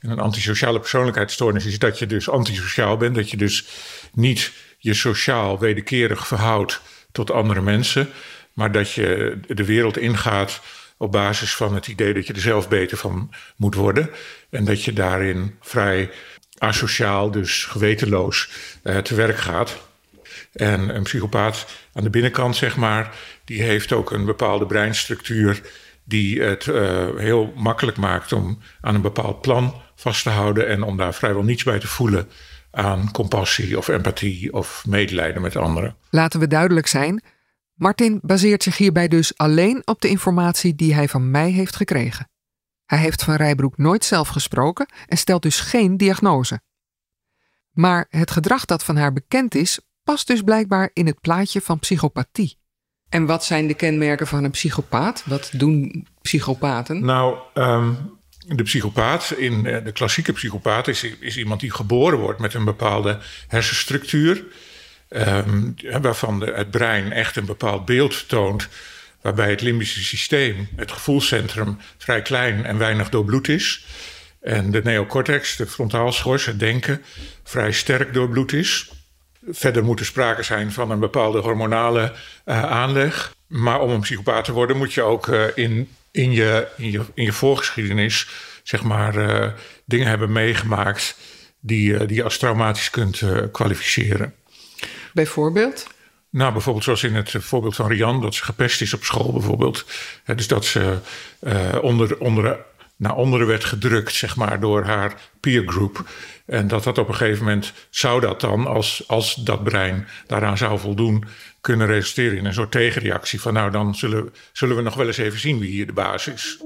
En 0.00 0.10
een 0.10 0.18
antisociale 0.18 0.80
persoonlijkheidsstoornis 0.80 1.66
is 1.66 1.78
dat 1.78 1.98
je 1.98 2.06
dus 2.06 2.28
antisociaal 2.28 2.96
bent, 2.96 3.14
dat 3.14 3.30
je 3.30 3.36
dus 3.36 3.66
niet 4.12 4.52
je 4.78 4.94
sociaal 4.94 5.58
wederkerig 5.58 6.26
verhoudt 6.26 6.80
tot 7.12 7.30
andere 7.30 7.60
mensen, 7.60 8.08
maar 8.52 8.72
dat 8.72 8.92
je 8.92 9.38
de 9.46 9.64
wereld 9.64 9.98
ingaat 9.98 10.60
op 10.96 11.12
basis 11.12 11.54
van 11.54 11.74
het 11.74 11.88
idee 11.88 12.14
dat 12.14 12.26
je 12.26 12.32
er 12.32 12.40
zelf 12.40 12.68
beter 12.68 12.96
van 12.96 13.30
moet 13.56 13.74
worden. 13.74 14.10
En 14.50 14.64
dat 14.64 14.84
je 14.84 14.92
daarin 14.92 15.56
vrij 15.60 16.10
asociaal, 16.58 17.30
dus 17.30 17.64
gewetenloos, 17.64 18.50
uh, 18.84 18.98
te 18.98 19.14
werk 19.14 19.36
gaat. 19.36 19.76
En 20.52 20.96
een 20.96 21.02
psychopaat 21.02 21.66
aan 21.92 22.02
de 22.02 22.10
binnenkant, 22.10 22.56
zeg 22.56 22.76
maar, 22.76 23.14
die 23.44 23.62
heeft 23.62 23.92
ook 23.92 24.10
een 24.10 24.24
bepaalde 24.24 24.66
breinstructuur 24.66 25.60
die 26.04 26.42
het 26.42 26.66
uh, 26.66 27.08
heel 27.16 27.52
makkelijk 27.56 27.96
maakt 27.96 28.32
om 28.32 28.58
aan 28.80 28.94
een 28.94 29.00
bepaald 29.00 29.40
plan 29.40 29.82
vast 29.94 30.22
te 30.22 30.30
houden 30.30 30.68
en 30.68 30.82
om 30.82 30.96
daar 30.96 31.14
vrijwel 31.14 31.42
niets 31.42 31.64
bij 31.64 31.78
te 31.78 31.86
voelen 31.86 32.28
aan 32.70 33.10
compassie 33.10 33.78
of 33.78 33.88
empathie 33.88 34.52
of 34.52 34.84
medelijden 34.86 35.42
met 35.42 35.56
anderen. 35.56 35.96
Laten 36.10 36.40
we 36.40 36.46
duidelijk 36.46 36.86
zijn: 36.86 37.22
Martin 37.74 38.20
baseert 38.22 38.62
zich 38.62 38.76
hierbij 38.76 39.08
dus 39.08 39.36
alleen 39.36 39.82
op 39.84 40.00
de 40.00 40.08
informatie 40.08 40.74
die 40.74 40.94
hij 40.94 41.08
van 41.08 41.30
mij 41.30 41.50
heeft 41.50 41.76
gekregen. 41.76 42.28
Hij 42.86 42.98
heeft 42.98 43.24
van 43.24 43.34
Rijbroek 43.34 43.78
nooit 43.78 44.04
zelf 44.04 44.28
gesproken 44.28 44.86
en 45.06 45.18
stelt 45.18 45.42
dus 45.42 45.60
geen 45.60 45.96
diagnose. 45.96 46.60
Maar 47.70 48.06
het 48.10 48.30
gedrag 48.30 48.64
dat 48.64 48.84
van 48.84 48.96
haar 48.96 49.12
bekend 49.12 49.54
is, 49.54 49.80
past 50.02 50.26
dus 50.26 50.42
blijkbaar 50.42 50.90
in 50.92 51.06
het 51.06 51.20
plaatje 51.20 51.60
van 51.60 51.78
psychopathie. 51.78 52.58
En 53.08 53.26
wat 53.26 53.44
zijn 53.44 53.66
de 53.66 53.74
kenmerken 53.74 54.26
van 54.26 54.44
een 54.44 54.50
psychopaat? 54.50 55.24
Wat 55.26 55.50
doen 55.52 56.06
psychopaten? 56.20 57.04
Nou, 57.04 57.38
um, 57.54 58.17
de 58.56 58.62
psychopaat, 58.62 59.34
in 59.36 59.62
de 59.62 59.92
klassieke 59.92 60.32
psychopaat, 60.32 60.88
is, 60.88 61.36
iemand 61.36 61.60
die 61.60 61.70
geboren 61.70 62.18
wordt 62.18 62.40
met 62.40 62.54
een 62.54 62.64
bepaalde 62.64 63.18
hersenstructuur. 63.48 64.44
Um, 65.10 65.74
waarvan 66.00 66.40
het 66.40 66.70
brein 66.70 67.12
echt 67.12 67.36
een 67.36 67.46
bepaald 67.46 67.84
beeld 67.84 68.28
toont. 68.28 68.68
Waarbij 69.20 69.50
het 69.50 69.60
limbische 69.60 70.04
systeem, 70.04 70.68
het 70.76 70.92
gevoelscentrum, 70.92 71.78
vrij 71.98 72.22
klein 72.22 72.64
en 72.64 72.78
weinig 72.78 73.08
doorbloed 73.08 73.48
is. 73.48 73.84
En 74.40 74.70
de 74.70 74.82
neocortex, 74.82 75.56
de 75.56 75.66
frontaalschors, 75.66 76.44
het 76.44 76.58
denken, 76.58 77.02
vrij 77.44 77.72
sterk 77.72 78.14
doorbloed 78.14 78.52
is. 78.52 78.90
Verder 79.50 79.84
moet 79.84 80.00
er 80.00 80.06
sprake 80.06 80.42
zijn 80.42 80.72
van 80.72 80.90
een 80.90 80.98
bepaalde 80.98 81.38
hormonale 81.38 82.12
uh, 82.44 82.62
aanleg. 82.62 83.34
Maar 83.46 83.80
om 83.80 83.90
een 83.90 84.00
psychopaat 84.00 84.44
te 84.44 84.52
worden 84.52 84.76
moet 84.76 84.92
je 84.92 85.02
ook 85.02 85.26
uh, 85.26 85.44
in, 85.54 85.88
in, 86.10 86.32
je, 86.32 86.68
in, 86.76 86.90
je, 86.90 87.00
in 87.14 87.24
je 87.24 87.32
voorgeschiedenis 87.32 88.28
zeg 88.62 88.82
maar, 88.82 89.16
uh, 89.16 89.52
dingen 89.84 90.06
hebben 90.06 90.32
meegemaakt 90.32 91.16
die, 91.60 92.06
die 92.06 92.16
je 92.16 92.24
als 92.24 92.38
traumatisch 92.38 92.90
kunt 92.90 93.22
kwalificeren. 93.52 94.34
Bijvoorbeeld? 95.12 95.86
Nou, 96.30 96.52
bijvoorbeeld 96.52 96.84
zoals 96.84 97.04
in 97.04 97.14
het 97.14 97.34
voorbeeld 97.38 97.76
van 97.76 97.88
Rian, 97.88 98.20
dat 98.20 98.34
ze 98.34 98.44
gepest 98.44 98.80
is 98.80 98.94
op 98.94 99.04
school 99.04 99.32
bijvoorbeeld. 99.32 99.86
He, 100.24 100.34
dus 100.34 100.46
dat 100.46 100.64
ze 100.64 100.98
onder, 101.80 102.18
onder, 102.18 102.58
naar 102.98 103.16
onderen 103.16 103.46
werd 103.46 103.64
gedrukt, 103.64 104.12
zeg 104.12 104.36
maar, 104.36 104.60
door 104.60 104.84
haar 104.84 105.30
peergroep. 105.40 106.10
En 106.46 106.68
dat 106.68 106.84
dat 106.84 106.98
op 106.98 107.08
een 107.08 107.14
gegeven 107.14 107.44
moment 107.44 107.72
zou 107.90 108.20
dat 108.20 108.40
dan, 108.40 108.66
als, 108.66 109.04
als 109.06 109.34
dat 109.34 109.64
brein 109.64 110.06
daaraan 110.26 110.58
zou 110.58 110.78
voldoen, 110.78 111.24
kunnen 111.60 111.86
resulteren 111.86 112.38
in 112.38 112.44
een 112.44 112.54
soort 112.54 112.70
tegenreactie 112.70 113.40
van 113.40 113.52
nou, 113.52 113.70
dan 113.70 113.94
zullen, 113.94 114.32
zullen 114.52 114.76
we 114.76 114.82
nog 114.82 114.94
wel 114.94 115.06
eens 115.06 115.16
even 115.16 115.38
zien 115.38 115.58
wie 115.58 115.70
hier 115.70 115.86
de 115.86 115.92
baas 115.92 116.26
is. 116.26 116.62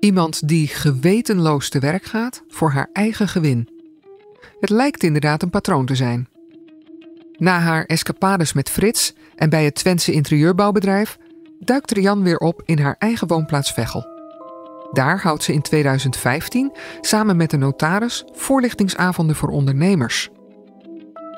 Iemand 0.00 0.48
die 0.48 0.68
gewetenloos 0.68 1.68
te 1.68 1.78
werk 1.78 2.04
gaat 2.04 2.42
voor 2.48 2.70
haar 2.70 2.88
eigen 2.92 3.28
gewin. 3.28 3.68
Het 4.60 4.70
lijkt 4.70 5.02
inderdaad 5.02 5.42
een 5.42 5.50
patroon 5.50 5.86
te 5.86 5.94
zijn. 5.94 6.28
Na 7.32 7.58
haar 7.58 7.84
escapades 7.84 8.52
met 8.52 8.70
Frits 8.70 9.14
en 9.34 9.50
bij 9.50 9.64
het 9.64 9.74
Twentse 9.74 10.12
interieurbouwbedrijf 10.12 11.18
duikt 11.58 11.90
Rian 11.90 12.22
weer 12.22 12.38
op 12.38 12.62
in 12.64 12.78
haar 12.78 12.96
eigen 12.98 13.26
woonplaats 13.26 13.72
Veghel. 13.72 14.14
Daar 14.92 15.20
houdt 15.20 15.42
ze 15.42 15.52
in 15.52 15.62
2015 15.62 16.72
samen 17.00 17.36
met 17.36 17.50
de 17.50 17.56
notaris 17.56 18.24
voorlichtingsavonden 18.32 19.36
voor 19.36 19.48
ondernemers. 19.48 20.30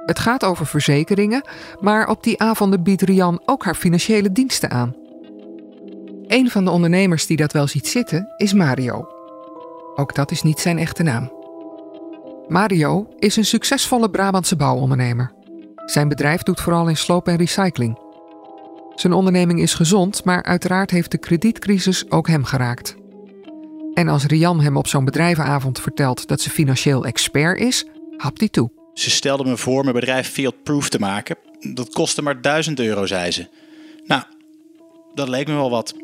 Het 0.07 0.19
gaat 0.19 0.45
over 0.45 0.67
verzekeringen, 0.67 1.49
maar 1.81 2.09
op 2.09 2.23
die 2.23 2.41
avonden 2.41 2.83
biedt 2.83 3.03
Rian 3.03 3.43
ook 3.45 3.65
haar 3.65 3.75
financiële 3.75 4.33
diensten 4.33 4.71
aan. 4.71 4.95
Een 6.27 6.51
van 6.51 6.65
de 6.65 6.71
ondernemers 6.71 7.27
die 7.27 7.37
dat 7.37 7.53
wel 7.53 7.67
ziet 7.67 7.89
zitten 7.89 8.35
is 8.37 8.53
Mario. 8.53 9.09
Ook 9.95 10.15
dat 10.15 10.31
is 10.31 10.43
niet 10.43 10.61
zijn 10.61 10.79
echte 10.79 11.03
naam. 11.03 11.33
Mario 12.49 13.07
is 13.19 13.37
een 13.37 13.45
succesvolle 13.45 14.11
Brabantse 14.11 14.57
bouwondernemer. 14.57 15.33
Zijn 15.85 16.09
bedrijf 16.09 16.43
doet 16.43 16.61
vooral 16.61 16.89
in 16.89 16.97
sloop 16.97 17.29
en 17.29 17.37
recycling. 17.37 18.08
Zijn 18.99 19.13
onderneming 19.13 19.61
is 19.61 19.75
gezond, 19.75 20.25
maar 20.25 20.43
uiteraard 20.43 20.91
heeft 20.91 21.11
de 21.11 21.19
kredietcrisis 21.19 22.11
ook 22.11 22.29
hem 22.29 22.45
geraakt. 22.45 22.97
En 23.95 24.09
als 24.09 24.25
Rian 24.25 24.61
hem 24.61 24.77
op 24.77 24.87
zo'n 24.87 25.05
bedrijvenavond 25.05 25.81
vertelt 25.81 26.29
dat 26.29 26.41
ze 26.41 26.51
financieel 26.51 27.05
expert 27.05 27.61
is, 27.61 27.85
hapt 28.17 28.41
hij 28.41 28.49
toe. 28.49 28.71
Ze 28.95 29.11
stelde 29.11 29.45
me 29.45 29.57
voor 29.57 29.83
mijn 29.83 29.95
bedrijf 29.95 30.29
field-proof 30.29 30.89
te 30.89 30.99
maken. 30.99 31.37
Dat 31.75 31.93
kostte 31.93 32.23
maar 32.23 32.41
1000 32.41 32.81
euro, 32.81 33.07
zei 33.07 33.31
ze. 33.31 33.49
Nou, 34.07 34.23
dat 35.15 35.29
leek 35.29 35.47
me 35.47 35.55
wel 35.55 35.71
wat. 35.71 35.95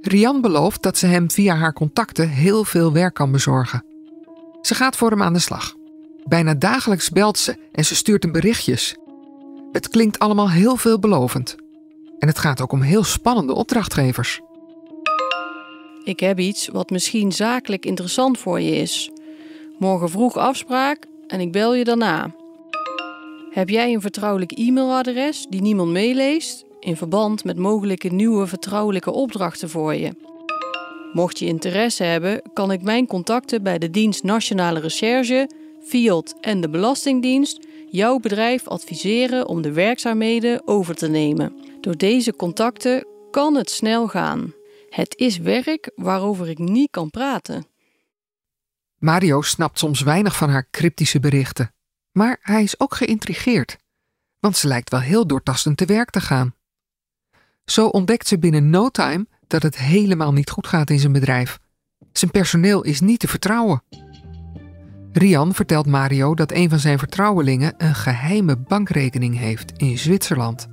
Rian 0.00 0.40
belooft 0.40 0.82
dat 0.82 0.98
ze 0.98 1.06
hem 1.06 1.30
via 1.30 1.54
haar 1.54 1.72
contacten 1.72 2.28
heel 2.28 2.64
veel 2.64 2.92
werk 2.92 3.14
kan 3.14 3.32
bezorgen. 3.32 3.84
Ze 4.62 4.74
gaat 4.74 4.96
voor 4.96 5.10
hem 5.10 5.22
aan 5.22 5.32
de 5.32 5.38
slag. 5.38 5.74
Bijna 6.24 6.54
dagelijks 6.54 7.10
belt 7.10 7.38
ze 7.38 7.56
en 7.72 7.84
ze 7.84 7.94
stuurt 7.94 8.22
hem 8.22 8.32
berichtjes. 8.32 8.96
Het 9.72 9.88
klinkt 9.88 10.18
allemaal 10.18 10.50
heel 10.50 10.76
veelbelovend. 10.76 11.56
En 12.22 12.28
het 12.28 12.38
gaat 12.38 12.60
ook 12.60 12.72
om 12.72 12.80
heel 12.80 13.04
spannende 13.04 13.54
opdrachtgevers. 13.54 14.40
Ik 16.04 16.20
heb 16.20 16.38
iets 16.38 16.68
wat 16.68 16.90
misschien 16.90 17.32
zakelijk 17.32 17.86
interessant 17.86 18.38
voor 18.38 18.60
je 18.60 18.76
is. 18.76 19.10
Morgen 19.78 20.10
vroeg 20.10 20.36
afspraak 20.36 21.06
en 21.26 21.40
ik 21.40 21.52
bel 21.52 21.74
je 21.74 21.84
daarna. 21.84 22.34
Heb 23.50 23.68
jij 23.68 23.92
een 23.92 24.00
vertrouwelijk 24.00 24.52
e-mailadres 24.52 25.46
die 25.48 25.62
niemand 25.62 25.90
meeleest 25.90 26.64
in 26.80 26.96
verband 26.96 27.44
met 27.44 27.58
mogelijke 27.58 28.08
nieuwe 28.08 28.46
vertrouwelijke 28.46 29.10
opdrachten 29.10 29.70
voor 29.70 29.94
je? 29.94 30.10
Mocht 31.12 31.38
je 31.38 31.46
interesse 31.46 32.02
hebben, 32.02 32.42
kan 32.52 32.72
ik 32.72 32.82
mijn 32.82 33.06
contacten 33.06 33.62
bij 33.62 33.78
de 33.78 33.90
Dienst 33.90 34.22
Nationale 34.22 34.80
Recherche, 34.80 35.50
FIOD 35.84 36.34
en 36.40 36.60
de 36.60 36.68
Belastingdienst 36.68 37.66
jouw 37.92 38.18
bedrijf 38.18 38.68
adviseren 38.68 39.46
om 39.46 39.62
de 39.62 39.72
werkzaamheden 39.72 40.68
over 40.68 40.94
te 40.94 41.08
nemen. 41.08 41.56
Door 41.80 41.96
deze 41.96 42.36
contacten 42.36 43.06
kan 43.30 43.54
het 43.54 43.70
snel 43.70 44.08
gaan. 44.08 44.54
Het 44.88 45.16
is 45.16 45.38
werk 45.38 45.90
waarover 45.94 46.48
ik 46.48 46.58
niet 46.58 46.90
kan 46.90 47.10
praten. 47.10 47.66
Mario 48.98 49.42
snapt 49.42 49.78
soms 49.78 50.00
weinig 50.00 50.36
van 50.36 50.50
haar 50.50 50.68
cryptische 50.70 51.20
berichten. 51.20 51.74
Maar 52.12 52.38
hij 52.40 52.62
is 52.62 52.80
ook 52.80 52.94
geïntrigeerd, 52.94 53.76
want 54.38 54.56
ze 54.56 54.66
lijkt 54.66 54.90
wel 54.90 55.00
heel 55.00 55.26
doortastend 55.26 55.76
te 55.76 55.86
werk 55.86 56.10
te 56.10 56.20
gaan. 56.20 56.54
Zo 57.64 57.86
ontdekt 57.86 58.28
ze 58.28 58.38
binnen 58.38 58.70
no 58.70 58.88
time 58.88 59.26
dat 59.46 59.62
het 59.62 59.76
helemaal 59.76 60.32
niet 60.32 60.50
goed 60.50 60.66
gaat 60.66 60.90
in 60.90 60.98
zijn 60.98 61.12
bedrijf. 61.12 61.58
Zijn 62.12 62.30
personeel 62.30 62.82
is 62.82 63.00
niet 63.00 63.18
te 63.18 63.28
vertrouwen. 63.28 63.82
Rian 65.12 65.54
vertelt 65.54 65.86
Mario 65.86 66.34
dat 66.34 66.52
een 66.52 66.68
van 66.68 66.78
zijn 66.78 66.98
vertrouwelingen 66.98 67.74
een 67.76 67.94
geheime 67.94 68.56
bankrekening 68.56 69.38
heeft 69.38 69.72
in 69.76 69.98
Zwitserland. 69.98 70.68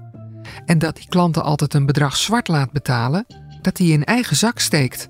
En 0.66 0.80
dat 0.80 0.96
die 0.96 1.08
klanten 1.10 1.44
altijd 1.44 1.74
een 1.74 1.86
bedrag 1.86 2.18
zwart 2.18 2.48
laat 2.48 2.72
betalen 2.72 3.26
dat 3.62 3.78
hij 3.78 3.88
in 3.88 4.04
eigen 4.04 4.36
zak 4.36 4.60
steekt. 4.60 5.10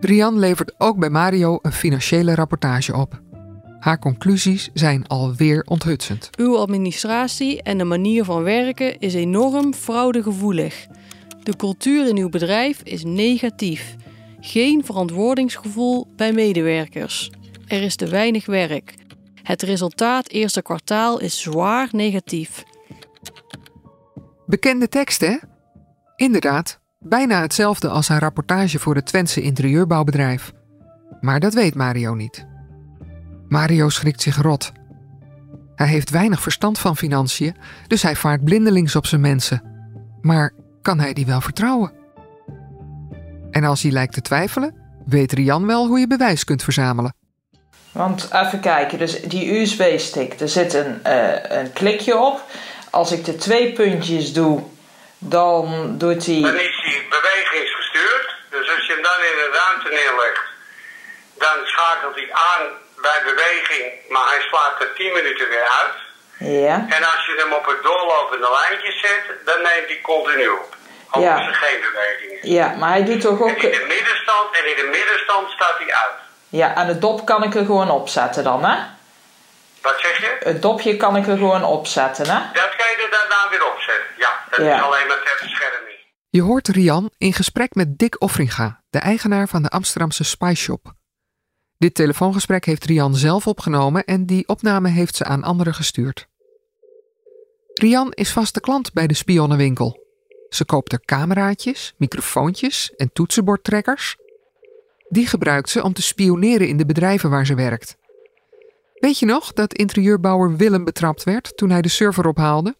Rian 0.00 0.38
levert 0.38 0.74
ook 0.78 0.98
bij 0.98 1.10
Mario 1.10 1.58
een 1.62 1.72
financiële 1.72 2.34
rapportage 2.34 2.96
op. 2.96 3.22
Haar 3.78 3.98
conclusies 3.98 4.70
zijn 4.74 5.06
alweer 5.06 5.64
onthutsend. 5.68 6.30
Uw 6.38 6.58
administratie 6.58 7.62
en 7.62 7.78
de 7.78 7.84
manier 7.84 8.24
van 8.24 8.42
werken 8.42 8.98
is 8.98 9.14
enorm 9.14 9.74
fraudegevoelig. 9.74 10.86
De 11.42 11.56
cultuur 11.56 12.08
in 12.08 12.16
uw 12.16 12.28
bedrijf 12.28 12.80
is 12.82 13.04
negatief. 13.04 13.96
Geen 14.40 14.84
verantwoordingsgevoel 14.84 16.06
bij 16.16 16.32
medewerkers. 16.32 17.30
Er 17.70 17.82
is 17.82 17.96
te 17.96 18.08
weinig 18.08 18.46
werk. 18.46 18.94
Het 19.42 19.62
resultaat 19.62 20.28
eerste 20.28 20.62
kwartaal 20.62 21.20
is 21.20 21.40
zwaar 21.40 21.88
negatief. 21.92 22.62
Bekende 24.46 24.88
tekst, 24.88 25.20
hè? 25.20 25.36
Inderdaad, 26.16 26.80
bijna 26.98 27.40
hetzelfde 27.40 27.88
als 27.88 28.08
haar 28.08 28.20
rapportage 28.20 28.78
voor 28.78 28.94
het 28.94 29.06
Twentse 29.06 29.40
interieurbouwbedrijf. 29.40 30.52
Maar 31.20 31.40
dat 31.40 31.54
weet 31.54 31.74
Mario 31.74 32.14
niet. 32.14 32.46
Mario 33.48 33.88
schrikt 33.88 34.22
zich 34.22 34.36
rot. 34.36 34.72
Hij 35.74 35.88
heeft 35.88 36.10
weinig 36.10 36.42
verstand 36.42 36.78
van 36.78 36.96
financiën, 36.96 37.56
dus 37.86 38.02
hij 38.02 38.16
vaart 38.16 38.44
blindelings 38.44 38.96
op 38.96 39.06
zijn 39.06 39.20
mensen. 39.20 39.62
Maar 40.20 40.52
kan 40.82 40.98
hij 40.98 41.12
die 41.12 41.26
wel 41.26 41.40
vertrouwen? 41.40 41.92
En 43.50 43.64
als 43.64 43.82
hij 43.82 43.90
lijkt 43.90 44.14
te 44.14 44.20
twijfelen, 44.20 44.74
weet 45.06 45.32
Rian 45.32 45.66
wel 45.66 45.86
hoe 45.86 45.98
je 45.98 46.06
bewijs 46.06 46.44
kunt 46.44 46.62
verzamelen. 46.62 47.18
Want 47.92 48.28
even 48.32 48.60
kijken, 48.60 48.98
dus 48.98 49.20
die 49.20 49.60
USB-stick, 49.60 50.40
er 50.40 50.48
zit 50.48 50.74
een, 50.74 51.02
uh, 51.06 51.50
een 51.58 51.72
klikje 51.72 52.16
op. 52.16 52.40
Als 52.90 53.12
ik 53.12 53.24
de 53.24 53.36
twee 53.36 53.72
puntjes 53.72 54.32
doe, 54.32 54.62
dan 55.18 55.64
doet 55.98 56.26
hij. 56.26 56.40
Dan 56.40 56.58
is 56.68 56.76
die 56.84 57.06
bewegingsgestuurd. 57.08 58.26
Dus 58.50 58.70
als 58.74 58.86
je 58.86 58.92
hem 58.92 59.02
dan 59.02 59.20
in 59.30 59.36
de 59.42 59.48
ruimte 59.60 59.88
neerlegt, 59.88 60.44
dan 61.38 61.56
schakelt 61.64 62.14
hij 62.14 62.28
aan 62.32 62.64
bij 63.06 63.20
beweging, 63.24 63.84
maar 64.08 64.26
hij 64.32 64.40
slaat 64.48 64.80
er 64.80 64.92
10 64.94 65.12
minuten 65.12 65.48
weer 65.48 65.68
uit. 65.80 65.96
Ja. 66.38 66.76
En 66.96 67.02
als 67.12 67.26
je 67.26 67.34
hem 67.42 67.52
op 67.52 67.66
het 67.66 67.82
doorlopende 67.82 68.48
lijntje 68.60 68.92
zet, 68.92 69.24
dan 69.44 69.58
neemt 69.62 69.86
hij 69.92 70.00
continu 70.02 70.48
op. 70.48 70.76
Als 71.10 71.24
Ja. 71.24 71.46
er 71.48 71.54
geen 71.54 71.80
beweging 71.80 72.30
is. 72.42 72.50
Ja, 72.58 72.66
maar 72.78 72.90
hij 72.90 73.04
doet 73.04 73.20
toch 73.20 73.40
ook. 73.40 73.48
En 73.48 73.72
in 73.72 73.78
de 73.78 73.84
middenstand, 73.96 74.48
en 74.58 74.64
in 74.72 74.76
de 74.82 74.88
middenstand 74.96 75.50
staat 75.50 75.76
hij 75.78 75.92
uit. 76.04 76.18
Ja, 76.50 76.76
en 76.76 76.86
het 76.86 77.00
dop 77.00 77.24
kan 77.26 77.42
ik 77.42 77.54
er 77.54 77.64
gewoon 77.64 77.90
opzetten 77.90 78.44
dan, 78.44 78.64
hè? 78.64 78.76
Wat 79.82 79.94
zeg 80.00 80.18
je? 80.18 80.36
Het 80.44 80.62
dopje 80.62 80.96
kan 80.96 81.16
ik 81.16 81.26
er 81.26 81.36
gewoon 81.36 81.64
opzetten, 81.64 82.24
hè? 82.26 82.38
Dat 82.52 82.76
kan 82.76 82.86
je 82.90 83.02
er 83.04 83.10
daarna 83.10 83.50
weer 83.50 83.72
opzetten. 83.72 84.06
Ja, 84.18 84.38
dat 84.50 84.60
Ja. 84.66 84.76
is 84.76 84.82
alleen 84.82 85.06
maar 85.06 85.20
ter 85.24 85.38
bescherming. 85.42 85.98
Je 86.30 86.42
hoort 86.42 86.68
Rian 86.68 87.10
in 87.18 87.32
gesprek 87.32 87.74
met 87.74 87.98
Dick 87.98 88.20
Offringa, 88.22 88.82
de 88.90 88.98
eigenaar 88.98 89.48
van 89.48 89.62
de 89.62 89.68
Amsterdamse 89.68 90.24
Spy 90.24 90.52
Shop. 90.56 90.92
Dit 91.78 91.94
telefoongesprek 91.94 92.64
heeft 92.64 92.84
Rian 92.84 93.14
zelf 93.14 93.46
opgenomen 93.46 94.04
en 94.04 94.26
die 94.26 94.48
opname 94.48 94.88
heeft 94.88 95.16
ze 95.16 95.24
aan 95.24 95.44
anderen 95.44 95.74
gestuurd. 95.74 96.26
Rian 97.74 98.12
is 98.12 98.32
vaste 98.32 98.60
klant 98.60 98.92
bij 98.92 99.06
de 99.06 99.14
spionnenwinkel. 99.14 99.98
Ze 100.48 100.64
koopt 100.64 100.92
er 100.92 101.00
cameraatjes, 101.00 101.94
microfoontjes 101.96 102.92
en 102.96 103.12
toetsenbordtrekkers. 103.12 104.16
Die 105.10 105.26
gebruikt 105.26 105.68
ze 105.70 105.82
om 105.82 105.92
te 105.92 106.02
spioneren 106.02 106.68
in 106.68 106.76
de 106.76 106.86
bedrijven 106.86 107.30
waar 107.30 107.46
ze 107.46 107.54
werkt. 107.54 107.96
Weet 108.94 109.18
je 109.18 109.26
nog 109.26 109.52
dat 109.52 109.74
interieurbouwer 109.74 110.56
Willem 110.56 110.84
betrapt 110.84 111.24
werd 111.24 111.56
toen 111.56 111.70
hij 111.70 111.82
de 111.82 111.88
server 111.88 112.26
ophaalde? 112.26 112.76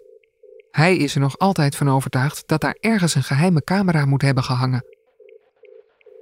Hij 0.71 0.97
is 0.97 1.15
er 1.15 1.21
nog 1.21 1.39
altijd 1.39 1.77
van 1.77 1.91
overtuigd 1.91 2.43
dat 2.47 2.61
daar 2.61 2.77
ergens 2.81 3.15
een 3.15 3.23
geheime 3.23 3.65
camera 3.65 4.05
moet 4.05 4.23
hebben 4.23 4.45
gehangen. 4.45 4.85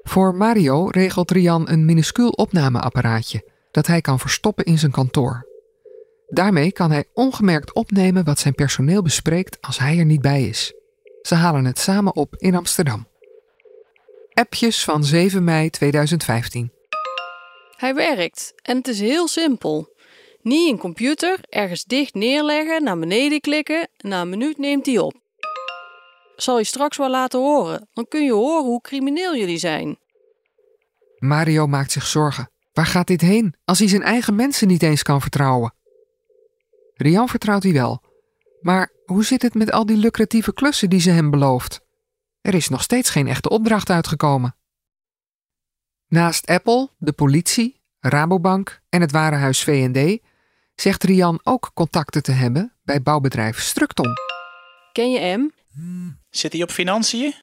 Voor 0.02 0.34
Mario 0.34 0.86
regelt 0.86 1.30
Rian 1.30 1.68
een 1.68 1.84
minuscuul 1.84 2.30
opnameapparaatje 2.30 3.50
dat 3.70 3.86
hij 3.86 4.00
kan 4.00 4.18
verstoppen 4.18 4.64
in 4.64 4.78
zijn 4.78 4.92
kantoor. 4.92 5.46
Daarmee 6.28 6.72
kan 6.72 6.90
hij 6.90 7.04
ongemerkt 7.12 7.72
opnemen 7.72 8.24
wat 8.24 8.38
zijn 8.38 8.54
personeel 8.54 9.02
bespreekt 9.02 9.58
als 9.60 9.78
hij 9.78 9.98
er 9.98 10.04
niet 10.04 10.20
bij 10.20 10.48
is. 10.48 10.74
Ze 11.22 11.34
halen 11.34 11.64
het 11.64 11.78
samen 11.78 12.14
op 12.16 12.36
in 12.36 12.54
Amsterdam. 12.54 13.06
Appjes 14.38 14.84
van 14.84 15.04
7 15.04 15.44
mei 15.44 15.70
2015. 15.70 16.72
Hij 17.76 17.94
werkt 17.94 18.52
en 18.62 18.76
het 18.76 18.88
is 18.88 19.00
heel 19.00 19.28
simpel. 19.28 19.96
Niet 20.42 20.70
een 20.70 20.78
computer, 20.78 21.38
ergens 21.48 21.84
dicht 21.84 22.14
neerleggen, 22.14 22.82
naar 22.82 22.98
beneden 22.98 23.40
klikken, 23.40 23.88
na 23.96 24.20
een 24.20 24.28
minuut 24.28 24.58
neemt 24.58 24.86
hij 24.86 24.98
op. 24.98 25.14
Zal 26.36 26.58
je 26.58 26.64
straks 26.64 26.96
wel 26.96 27.10
laten 27.10 27.40
horen, 27.40 27.88
dan 27.92 28.08
kun 28.08 28.24
je 28.24 28.32
horen 28.32 28.64
hoe 28.64 28.80
crimineel 28.80 29.36
jullie 29.36 29.58
zijn. 29.58 29.98
Mario 31.18 31.66
maakt 31.66 31.92
zich 31.92 32.06
zorgen. 32.06 32.50
Waar 32.72 32.86
gaat 32.86 33.06
dit 33.06 33.20
heen 33.20 33.54
als 33.64 33.78
hij 33.78 33.88
zijn 33.88 34.02
eigen 34.02 34.34
mensen 34.34 34.68
niet 34.68 34.82
eens 34.82 35.02
kan 35.02 35.20
vertrouwen? 35.20 35.74
Rian 36.94 37.28
vertrouwt 37.28 37.62
hij 37.62 37.72
wel. 37.72 38.02
Maar 38.60 38.92
hoe 39.04 39.24
zit 39.24 39.42
het 39.42 39.54
met 39.54 39.72
al 39.72 39.86
die 39.86 39.96
lucratieve 39.96 40.52
klussen 40.52 40.90
die 40.90 41.00
ze 41.00 41.10
hem 41.10 41.30
belooft? 41.30 41.86
Er 42.40 42.54
is 42.54 42.68
nog 42.68 42.82
steeds 42.82 43.10
geen 43.10 43.26
echte 43.26 43.48
opdracht 43.48 43.90
uitgekomen. 43.90 44.56
Naast 46.06 46.46
Apple, 46.46 46.88
de 46.98 47.12
politie, 47.12 47.80
Rabobank 48.00 48.80
en 48.88 49.00
het 49.00 49.12
warenhuis 49.12 49.62
V&D 49.62 50.24
zegt 50.74 51.04
Rian 51.04 51.40
ook 51.42 51.70
contacten 51.74 52.22
te 52.22 52.32
hebben 52.32 52.72
bij 52.82 53.02
bouwbedrijf 53.02 53.60
Structon. 53.60 54.12
Ken 54.92 55.10
je 55.10 55.18
hem? 55.18 55.52
Zit 56.30 56.52
hij 56.52 56.62
op 56.62 56.70
financiën? 56.70 57.34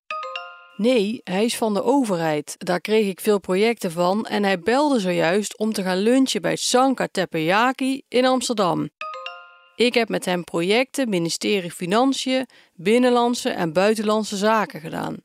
Nee, 0.77 1.21
hij 1.23 1.45
is 1.45 1.57
van 1.57 1.73
de 1.73 1.83
overheid. 1.83 2.55
Daar 2.57 2.81
kreeg 2.81 3.07
ik 3.07 3.19
veel 3.19 3.39
projecten 3.39 3.91
van 3.91 4.25
en 4.25 4.43
hij 4.43 4.59
belde 4.59 4.99
zojuist 4.99 5.57
om 5.57 5.73
te 5.73 5.83
gaan 5.83 5.97
lunchen 5.97 6.41
bij 6.41 6.55
Sanka 6.55 7.07
Teppanyaki 7.11 8.01
in 8.07 8.25
Amsterdam. 8.25 8.89
Ik 9.75 9.93
heb 9.93 10.09
met 10.09 10.25
hem 10.25 10.43
projecten 10.43 11.09
ministerie 11.09 11.71
Financiën, 11.71 12.47
Binnenlandse 12.73 13.49
en 13.49 13.73
Buitenlandse 13.73 14.37
Zaken 14.37 14.79
gedaan. 14.79 15.17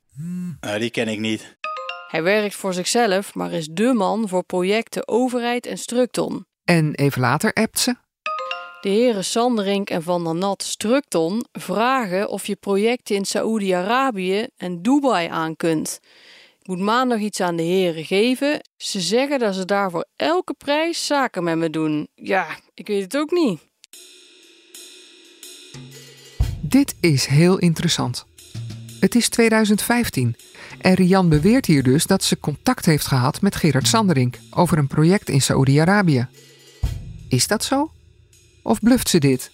Nou, 0.60 0.78
die 0.78 0.90
ken 0.90 1.08
ik 1.08 1.18
niet. 1.18 1.56
Hij 2.08 2.22
werkt 2.22 2.54
voor 2.54 2.74
zichzelf, 2.74 3.34
maar 3.34 3.52
is 3.52 3.66
dé 3.66 3.92
man 3.92 4.28
voor 4.28 4.44
projecten 4.44 5.08
overheid 5.08 5.66
en 5.66 5.78
Structon. 5.78 6.46
En 6.64 6.94
even 6.94 7.20
later 7.20 7.52
appt 7.52 7.78
ze. 7.78 7.94
De 8.80 8.88
heren 8.88 9.24
Sanderink 9.24 9.90
en 9.90 10.02
Van 10.02 10.24
der 10.24 10.34
Nat 10.34 10.62
Structon 10.62 11.44
vragen 11.52 12.28
of 12.28 12.46
je 12.46 12.56
projecten 12.56 13.16
in 13.16 13.24
Saoedi-Arabië 13.24 14.46
en 14.56 14.82
Dubai 14.82 15.28
aan 15.28 15.56
kunt. 15.56 16.00
Ik 16.60 16.66
moet 16.66 16.78
maandag 16.78 17.18
iets 17.18 17.40
aan 17.40 17.56
de 17.56 17.62
heren 17.62 18.04
geven. 18.04 18.60
Ze 18.76 19.00
zeggen 19.00 19.38
dat 19.38 19.54
ze 19.54 19.64
daar 19.64 19.90
voor 19.90 20.06
elke 20.16 20.54
prijs 20.54 21.06
zaken 21.06 21.44
met 21.44 21.56
me 21.56 21.70
doen. 21.70 22.08
Ja, 22.14 22.46
ik 22.74 22.86
weet 22.86 23.02
het 23.02 23.16
ook 23.16 23.30
niet. 23.30 23.69
Dit 26.60 26.94
is 27.00 27.26
heel 27.26 27.58
interessant. 27.58 28.26
Het 29.00 29.14
is 29.14 29.28
2015 29.28 30.36
en 30.80 30.94
Rian 30.94 31.28
beweert 31.28 31.66
hier 31.66 31.82
dus 31.82 32.06
dat 32.06 32.24
ze 32.24 32.38
contact 32.38 32.86
heeft 32.86 33.06
gehad 33.06 33.40
met 33.40 33.56
Gerard 33.56 33.88
Sanderink 33.88 34.38
over 34.50 34.78
een 34.78 34.86
project 34.86 35.28
in 35.28 35.42
Saoedi-Arabië. 35.42 36.26
Is 37.28 37.46
dat 37.46 37.64
zo? 37.64 37.90
Of 38.62 38.80
bluft 38.80 39.08
ze 39.08 39.18
dit? 39.18 39.50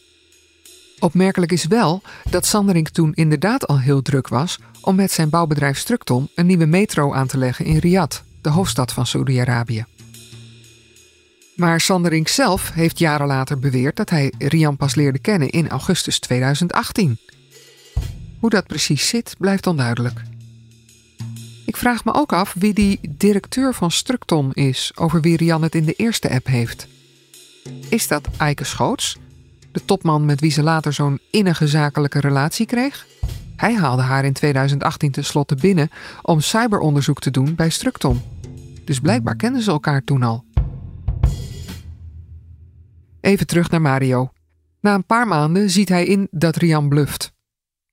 Opmerkelijk 0.98 1.52
is 1.52 1.64
wel 1.64 2.02
dat 2.30 2.46
Sanderink 2.46 2.88
toen 2.88 3.14
inderdaad 3.14 3.66
al 3.66 3.80
heel 3.80 4.02
druk 4.02 4.28
was 4.28 4.58
om 4.80 4.94
met 4.94 5.12
zijn 5.12 5.30
bouwbedrijf 5.30 5.78
Structon 5.78 6.28
een 6.34 6.46
nieuwe 6.46 6.66
metro 6.66 7.12
aan 7.12 7.26
te 7.26 7.38
leggen 7.38 7.64
in 7.64 7.78
Riyadh, 7.78 8.16
de 8.40 8.50
hoofdstad 8.50 8.92
van 8.92 9.06
Saoedi-Arabië. 9.06 9.95
Maar 11.56 11.80
Sanderink 11.80 12.28
zelf 12.28 12.70
heeft 12.72 12.98
jaren 12.98 13.26
later 13.26 13.58
beweerd 13.58 13.96
dat 13.96 14.10
hij 14.10 14.32
Rian 14.38 14.76
pas 14.76 14.94
leerde 14.94 15.18
kennen 15.18 15.50
in 15.50 15.68
augustus 15.68 16.18
2018. 16.18 17.18
Hoe 18.40 18.50
dat 18.50 18.66
precies 18.66 19.08
zit, 19.08 19.34
blijft 19.38 19.66
onduidelijk. 19.66 20.22
Ik 21.66 21.76
vraag 21.76 22.04
me 22.04 22.14
ook 22.14 22.32
af 22.32 22.54
wie 22.58 22.74
die 22.74 23.00
directeur 23.08 23.74
van 23.74 23.90
Structon 23.90 24.52
is, 24.52 24.92
over 24.94 25.20
wie 25.20 25.36
Rian 25.36 25.62
het 25.62 25.74
in 25.74 25.84
de 25.84 25.92
eerste 25.92 26.30
app 26.30 26.46
heeft. 26.46 26.86
Is 27.88 28.08
dat 28.08 28.28
Eike 28.36 28.64
Schoots, 28.64 29.16
de 29.72 29.84
topman 29.84 30.24
met 30.24 30.40
wie 30.40 30.50
ze 30.50 30.62
later 30.62 30.92
zo'n 30.92 31.20
innige 31.30 31.68
zakelijke 31.68 32.20
relatie 32.20 32.66
kreeg? 32.66 33.06
Hij 33.56 33.74
haalde 33.74 34.02
haar 34.02 34.24
in 34.24 34.32
2018 34.32 35.10
tenslotte 35.10 35.54
binnen 35.54 35.90
om 36.22 36.40
cyberonderzoek 36.40 37.20
te 37.20 37.30
doen 37.30 37.54
bij 37.54 37.70
Structon. 37.70 38.22
Dus 38.84 39.00
blijkbaar 39.00 39.36
kenden 39.36 39.62
ze 39.62 39.70
elkaar 39.70 40.04
toen 40.04 40.22
al. 40.22 40.45
Even 43.26 43.46
terug 43.46 43.70
naar 43.70 43.80
Mario. 43.80 44.30
Na 44.80 44.94
een 44.94 45.06
paar 45.06 45.26
maanden 45.26 45.70
ziet 45.70 45.88
hij 45.88 46.06
in 46.06 46.28
dat 46.30 46.56
Rian 46.56 46.88
bluft. 46.88 47.32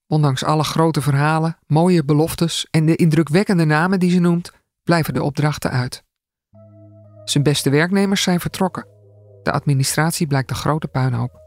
Ondanks 0.06 0.44
alle 0.44 0.64
grote 0.64 1.00
verhalen, 1.02 1.58
mooie 1.66 2.04
beloftes 2.04 2.66
en 2.70 2.86
de 2.86 2.96
indrukwekkende 2.96 3.64
namen 3.64 4.00
die 4.00 4.10
ze 4.10 4.18
noemt, 4.18 4.52
blijven 4.82 5.14
de 5.14 5.22
opdrachten 5.22 5.70
uit. 5.70 6.04
Zijn 7.24 7.44
beste 7.44 7.70
werknemers 7.70 8.22
zijn 8.22 8.40
vertrokken. 8.40 8.86
De 9.42 9.52
administratie 9.52 10.26
blijkt 10.26 10.50
een 10.50 10.56
grote 10.56 10.88
puinhoop. 10.88 11.40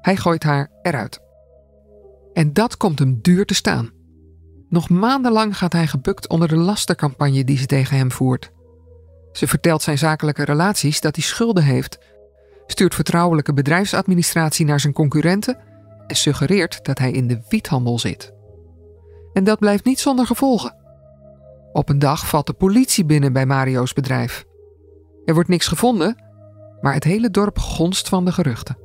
Hij 0.00 0.16
gooit 0.16 0.42
haar 0.42 0.70
eruit. 0.82 1.20
En 2.32 2.52
dat 2.52 2.76
komt 2.76 2.98
hem 2.98 3.18
duur 3.22 3.46
te 3.46 3.54
staan. 3.54 3.90
Nog 4.68 4.88
maandenlang 4.88 5.58
gaat 5.58 5.72
hij 5.72 5.86
gebukt 5.86 6.28
onder 6.28 6.48
de 6.48 6.56
lastercampagne 6.56 7.44
die 7.44 7.58
ze 7.58 7.66
tegen 7.66 7.96
hem 7.96 8.12
voert. 8.12 8.52
Ze 9.32 9.46
vertelt 9.46 9.82
zijn 9.82 9.98
zakelijke 9.98 10.44
relaties 10.44 11.00
dat 11.00 11.16
hij 11.16 11.24
schulden 11.24 11.64
heeft, 11.64 11.98
stuurt 12.66 12.94
vertrouwelijke 12.94 13.52
bedrijfsadministratie 13.52 14.66
naar 14.66 14.80
zijn 14.80 14.92
concurrenten 14.92 15.58
en 16.06 16.16
suggereert 16.16 16.84
dat 16.84 16.98
hij 16.98 17.10
in 17.10 17.26
de 17.26 17.42
wiethandel 17.48 17.98
zit. 17.98 18.32
En 19.32 19.44
dat 19.44 19.58
blijft 19.58 19.84
niet 19.84 20.00
zonder 20.00 20.26
gevolgen. 20.26 20.76
Op 21.72 21.88
een 21.88 21.98
dag 21.98 22.28
valt 22.28 22.46
de 22.46 22.52
politie 22.52 23.04
binnen 23.04 23.32
bij 23.32 23.46
Mario's 23.46 23.92
bedrijf. 23.92 24.44
Er 25.24 25.34
wordt 25.34 25.48
niks 25.48 25.66
gevonden, 25.66 26.22
maar 26.80 26.94
het 26.94 27.04
hele 27.04 27.30
dorp 27.30 27.58
gonst 27.58 28.08
van 28.08 28.24
de 28.24 28.32
geruchten. 28.32 28.78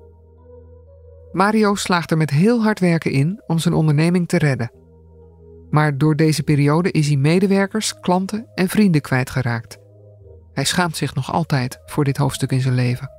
Mario 1.31 1.75
slaagt 1.75 2.11
er 2.11 2.17
met 2.17 2.29
heel 2.29 2.61
hard 2.61 2.79
werken 2.79 3.11
in 3.11 3.43
om 3.47 3.59
zijn 3.59 3.73
onderneming 3.73 4.27
te 4.27 4.37
redden. 4.37 4.71
Maar 5.69 5.97
door 5.97 6.15
deze 6.15 6.43
periode 6.43 6.91
is 6.91 7.07
hij 7.07 7.17
medewerkers, 7.17 7.99
klanten 7.99 8.47
en 8.55 8.69
vrienden 8.69 9.01
kwijtgeraakt. 9.01 9.77
Hij 10.53 10.65
schaamt 10.65 10.97
zich 10.97 11.15
nog 11.15 11.31
altijd 11.33 11.79
voor 11.85 12.03
dit 12.03 12.17
hoofdstuk 12.17 12.51
in 12.51 12.61
zijn 12.61 12.75
leven. 12.75 13.18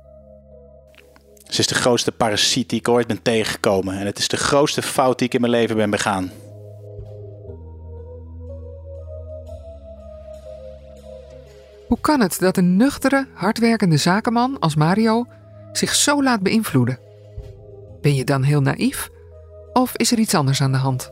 Ze 1.51 1.59
is 1.59 1.67
de 1.67 1.75
grootste 1.75 2.11
parasiet 2.11 2.69
die 2.69 2.79
ik 2.79 2.87
ooit 2.87 3.07
ben 3.07 3.21
tegengekomen. 3.21 3.97
En 3.97 4.05
het 4.05 4.17
is 4.17 4.27
de 4.27 4.37
grootste 4.37 4.81
fout 4.81 5.17
die 5.17 5.27
ik 5.27 5.33
in 5.33 5.41
mijn 5.41 5.53
leven 5.53 5.75
ben 5.75 5.89
begaan. 5.89 6.31
Hoe 11.87 11.99
kan 12.01 12.21
het 12.21 12.39
dat 12.39 12.57
een 12.57 12.77
nuchtere, 12.77 13.27
hardwerkende 13.33 13.97
zakenman 13.97 14.59
als 14.59 14.75
Mario 14.75 15.25
zich 15.71 15.95
zo 15.95 16.23
laat 16.23 16.41
beïnvloeden? 16.41 16.99
Ben 18.01 18.15
je 18.15 18.23
dan 18.23 18.43
heel 18.43 18.61
naïef? 18.61 19.09
Of 19.73 19.95
is 19.95 20.11
er 20.11 20.19
iets 20.19 20.33
anders 20.33 20.61
aan 20.61 20.71
de 20.71 20.77
hand? 20.77 21.11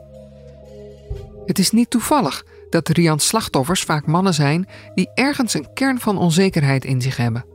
Het 1.46 1.60
is 1.60 1.72
niet 1.72 1.90
toevallig 1.90 2.44
dat 2.70 2.90
Rians 2.90 3.28
slachtoffers 3.28 3.82
vaak 3.82 4.06
mannen 4.06 4.34
zijn 4.34 4.68
die 4.96 5.10
ergens 5.14 5.54
een 5.54 5.74
kern 5.74 6.00
van 6.00 6.18
onzekerheid 6.18 6.86
in 6.86 7.02
zich 7.02 7.18
hebben. 7.18 7.46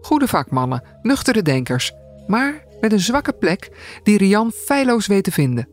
Goede 0.00 0.28
vakmannen, 0.28 0.82
nuchtere 1.02 1.42
denkers, 1.42 1.92
maar 2.28 2.64
met 2.80 2.92
een 2.92 3.00
zwakke 3.00 3.32
plek 3.32 3.70
die 4.02 4.18
Rian 4.18 4.52
feilloos 4.52 5.06
weet 5.06 5.24
te 5.24 5.32
vinden. 5.32 5.68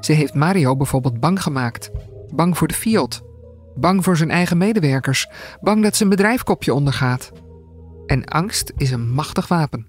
Ze 0.00 0.12
heeft 0.12 0.34
Mario 0.34 0.76
bijvoorbeeld 0.76 1.20
bang 1.20 1.42
gemaakt. 1.42 1.90
Bang 2.34 2.58
voor 2.58 2.68
de 2.68 2.74
Fiat. 2.74 3.22
Bang 3.74 4.04
voor 4.04 4.16
zijn 4.16 4.30
eigen 4.30 4.58
medewerkers. 4.58 5.26
Bang 5.60 5.82
dat 5.82 5.96
zijn 5.96 6.08
bedrijf 6.08 6.42
kopje 6.42 6.74
ondergaat. 6.74 7.32
En 8.06 8.24
angst 8.24 8.72
is 8.76 8.90
een 8.90 9.10
machtig 9.10 9.48
wapen. 9.48 9.86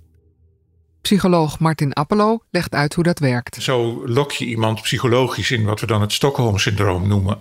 Psycholoog 1.01 1.59
Martin 1.59 1.93
Appelo 1.93 2.43
legt 2.51 2.73
uit 2.73 2.93
hoe 2.93 3.03
dat 3.03 3.19
werkt. 3.19 3.61
Zo 3.61 4.07
lok 4.07 4.31
je 4.31 4.45
iemand 4.45 4.81
psychologisch 4.81 5.51
in 5.51 5.65
wat 5.65 5.79
we 5.79 5.87
dan 5.87 6.01
het 6.01 6.13
Stockholm-syndroom 6.13 7.07
noemen. 7.07 7.39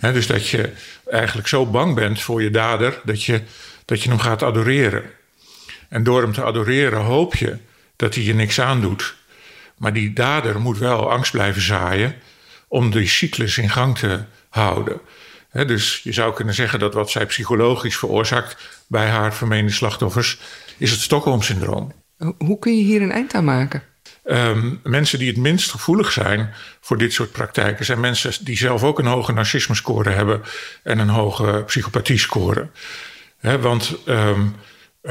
dus 0.00 0.26
dat 0.26 0.48
je 0.48 0.72
eigenlijk 1.06 1.48
zo 1.48 1.66
bang 1.66 1.94
bent 1.94 2.20
voor 2.20 2.42
je 2.42 2.50
dader 2.50 3.00
dat 3.04 3.22
je, 3.22 3.42
dat 3.84 4.02
je 4.02 4.08
hem 4.08 4.18
gaat 4.18 4.42
adoreren. 4.42 5.02
En 5.88 6.02
door 6.02 6.22
hem 6.22 6.32
te 6.32 6.44
adoreren 6.44 7.00
hoop 7.00 7.34
je 7.34 7.56
dat 7.96 8.14
hij 8.14 8.24
je 8.24 8.34
niks 8.34 8.60
aandoet. 8.60 9.14
Maar 9.76 9.92
die 9.92 10.12
dader 10.12 10.60
moet 10.60 10.78
wel 10.78 11.10
angst 11.10 11.32
blijven 11.32 11.62
zaaien 11.62 12.14
om 12.68 12.90
die 12.90 13.08
cyclus 13.08 13.58
in 13.58 13.70
gang 13.70 13.98
te 13.98 14.20
houden. 14.48 15.00
dus 15.52 16.00
je 16.02 16.12
zou 16.12 16.34
kunnen 16.34 16.54
zeggen 16.54 16.78
dat 16.78 16.94
wat 16.94 17.10
zij 17.10 17.26
psychologisch 17.26 17.96
veroorzaakt 17.96 18.56
bij 18.86 19.08
haar 19.08 19.34
vermeende 19.34 19.72
slachtoffers 19.72 20.38
is 20.76 20.90
het 20.90 21.00
Stockholm-syndroom. 21.00 21.92
Hoe 22.38 22.58
kun 22.58 22.76
je 22.76 22.82
hier 22.82 23.02
een 23.02 23.12
eind 23.12 23.34
aan 23.34 23.44
maken? 23.44 23.82
Um, 24.24 24.80
mensen 24.82 25.18
die 25.18 25.28
het 25.28 25.36
minst 25.36 25.70
gevoelig 25.70 26.12
zijn 26.12 26.52
voor 26.80 26.98
dit 26.98 27.12
soort 27.12 27.32
praktijken 27.32 27.84
zijn 27.84 28.00
mensen 28.00 28.44
die 28.44 28.56
zelf 28.56 28.82
ook 28.82 28.98
een 28.98 29.06
hoge 29.06 29.32
narcisme-score 29.32 30.10
hebben 30.10 30.42
en 30.82 30.98
een 30.98 31.08
hoge 31.08 31.62
psychopathie-score. 31.66 32.68
want 33.40 33.96
um, 34.06 34.54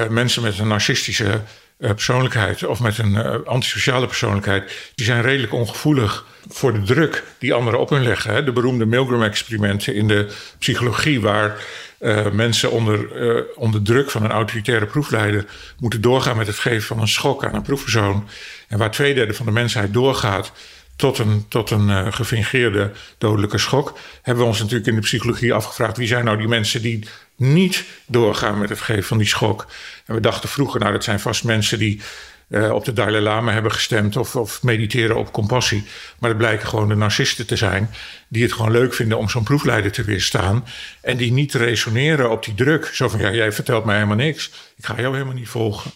mensen 0.09 0.41
met 0.41 0.59
een 0.59 0.67
narcistische 0.67 1.41
uh, 1.79 1.89
persoonlijkheid 1.89 2.65
of 2.65 2.79
met 2.79 2.97
een 2.97 3.13
uh, 3.13 3.35
antisociale 3.45 4.07
persoonlijkheid, 4.07 4.91
die 4.95 5.05
zijn 5.05 5.21
redelijk 5.21 5.53
ongevoelig 5.53 6.25
voor 6.49 6.73
de 6.73 6.81
druk 6.81 7.23
die 7.37 7.53
anderen 7.53 7.79
op 7.79 7.89
hun 7.89 8.03
leggen. 8.03 8.33
Hè? 8.33 8.43
De 8.43 8.51
beroemde 8.51 8.85
Milgram-experimenten 8.85 9.95
in 9.95 10.07
de 10.07 10.27
psychologie, 10.59 11.21
waar 11.21 11.63
mensen 12.31 12.71
onder, 12.71 13.07
onder 13.55 13.81
druk 13.81 14.11
van 14.11 14.23
een 14.23 14.31
autoritaire 14.31 14.85
proefleider 14.85 15.45
moeten 15.79 16.01
doorgaan 16.01 16.37
met 16.37 16.47
het 16.47 16.59
geven 16.59 16.87
van 16.87 16.99
een 16.99 17.07
schok 17.07 17.45
aan 17.45 17.55
een 17.55 17.61
proefpersoon. 17.61 18.29
En 18.67 18.77
waar 18.77 18.91
twee 18.91 19.13
derde 19.13 19.33
van 19.33 19.45
de 19.45 19.51
mensheid 19.51 19.93
doorgaat 19.93 20.51
tot 20.95 21.17
een, 21.17 21.45
tot 21.47 21.71
een 21.71 21.89
uh, 21.89 22.07
gefingeerde 22.09 22.91
dodelijke 23.17 23.57
schok, 23.57 23.97
hebben 24.21 24.43
we 24.43 24.49
ons 24.49 24.59
natuurlijk 24.59 24.87
in 24.87 24.95
de 24.95 25.01
psychologie 25.01 25.53
afgevraagd: 25.53 25.97
wie 25.97 26.07
zijn 26.07 26.25
nou 26.25 26.37
die 26.37 26.47
mensen 26.47 26.81
die 26.81 27.07
niet 27.35 27.85
doorgaan 28.07 28.59
met 28.59 28.69
het 28.69 28.79
geven 28.79 29.03
van 29.03 29.17
die 29.17 29.27
schok? 29.27 29.67
En 30.05 30.15
we 30.15 30.21
dachten 30.21 30.49
vroeger, 30.49 30.79
nou, 30.79 30.91
dat 30.91 31.03
zijn 31.03 31.19
vast 31.19 31.43
mensen 31.43 31.79
die 31.79 32.01
uh, 32.49 32.71
op 32.71 32.85
de 32.85 32.93
Dalai 32.93 33.23
Lama 33.23 33.51
hebben 33.51 33.71
gestemd 33.71 34.17
of, 34.17 34.35
of 34.35 34.63
mediteren 34.63 35.15
op 35.15 35.31
compassie. 35.31 35.83
Maar 36.19 36.29
het 36.29 36.37
blijken 36.37 36.67
gewoon 36.67 36.87
de 36.87 36.95
narcisten 36.95 37.47
te 37.47 37.55
zijn 37.55 37.89
die 38.27 38.43
het 38.43 38.53
gewoon 38.53 38.71
leuk 38.71 38.93
vinden 38.93 39.17
om 39.17 39.29
zo'n 39.29 39.43
proefleider 39.43 39.91
te 39.91 40.03
weerstaan. 40.03 40.65
En 41.01 41.17
die 41.17 41.31
niet 41.31 41.53
resoneren 41.53 42.31
op 42.31 42.45
die 42.45 42.53
druk. 42.53 42.85
Zo 42.85 43.09
van, 43.09 43.19
ja, 43.19 43.31
jij 43.31 43.51
vertelt 43.51 43.85
mij 43.85 43.95
helemaal 43.95 44.15
niks. 44.15 44.51
Ik 44.75 44.85
ga 44.85 44.95
jou 45.01 45.13
helemaal 45.13 45.35
niet 45.35 45.49
volgen. 45.49 45.91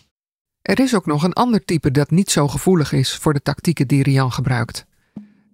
Er 0.62 0.80
is 0.80 0.96
ook 0.96 1.06
nog 1.06 1.24
een 1.24 1.34
ander 1.34 1.66
type 1.66 1.92
dat 1.92 2.10
niet 2.10 2.32
zo 2.32 2.48
gevoelig 2.48 2.92
is 2.92 3.16
voor 3.16 3.34
de 3.34 3.42
tactieken 3.42 3.88
die 3.88 4.04
Rian 4.04 4.32
gebruikt. 4.32 4.86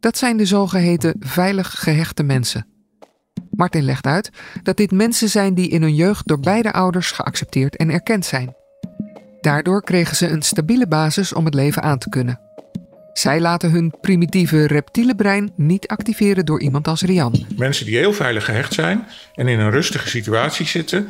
Dat 0.06 0.18
zijn 0.18 0.38
de 0.38 0.46
zogeheten 0.46 1.16
veilig 1.20 1.76
gehechte 1.80 2.24
mensen. 2.24 2.68
Martin 3.50 3.84
legt 3.84 4.06
uit 4.06 4.30
dat 4.64 4.78
dit 4.78 4.92
mensen 4.92 5.30
zijn 5.30 5.54
die 5.54 5.70
in 5.70 5.82
hun 5.82 5.96
jeugd 5.96 6.28
door 6.28 6.40
beide 6.40 6.72
ouders 6.72 7.12
geaccepteerd 7.12 7.76
en 7.76 7.90
erkend 7.90 8.26
zijn. 8.26 8.56
Daardoor 9.42 9.84
kregen 9.84 10.16
ze 10.16 10.28
een 10.28 10.42
stabiele 10.42 10.88
basis 10.88 11.34
om 11.34 11.46
het 11.46 11.54
leven 11.54 11.82
aan 11.82 11.98
te 11.98 12.10
kunnen. 12.10 12.40
Zij 13.14 13.40
laten 13.42 13.72
hun 13.72 13.94
primitieve 14.02 14.68
reptiele 14.68 15.16
brein 15.16 15.52
niet 15.56 15.88
activeren 15.88 16.46
door 16.46 16.62
iemand 16.62 16.88
als 16.88 17.02
Rian. 17.02 17.46
Mensen 17.58 17.86
die 17.86 17.98
heel 17.98 18.14
veilig 18.14 18.46
gehecht 18.46 18.74
zijn 18.74 19.06
en 19.34 19.48
in 19.48 19.60
een 19.60 19.72
rustige 19.72 20.10
situatie 20.10 20.66
zitten, 20.66 21.08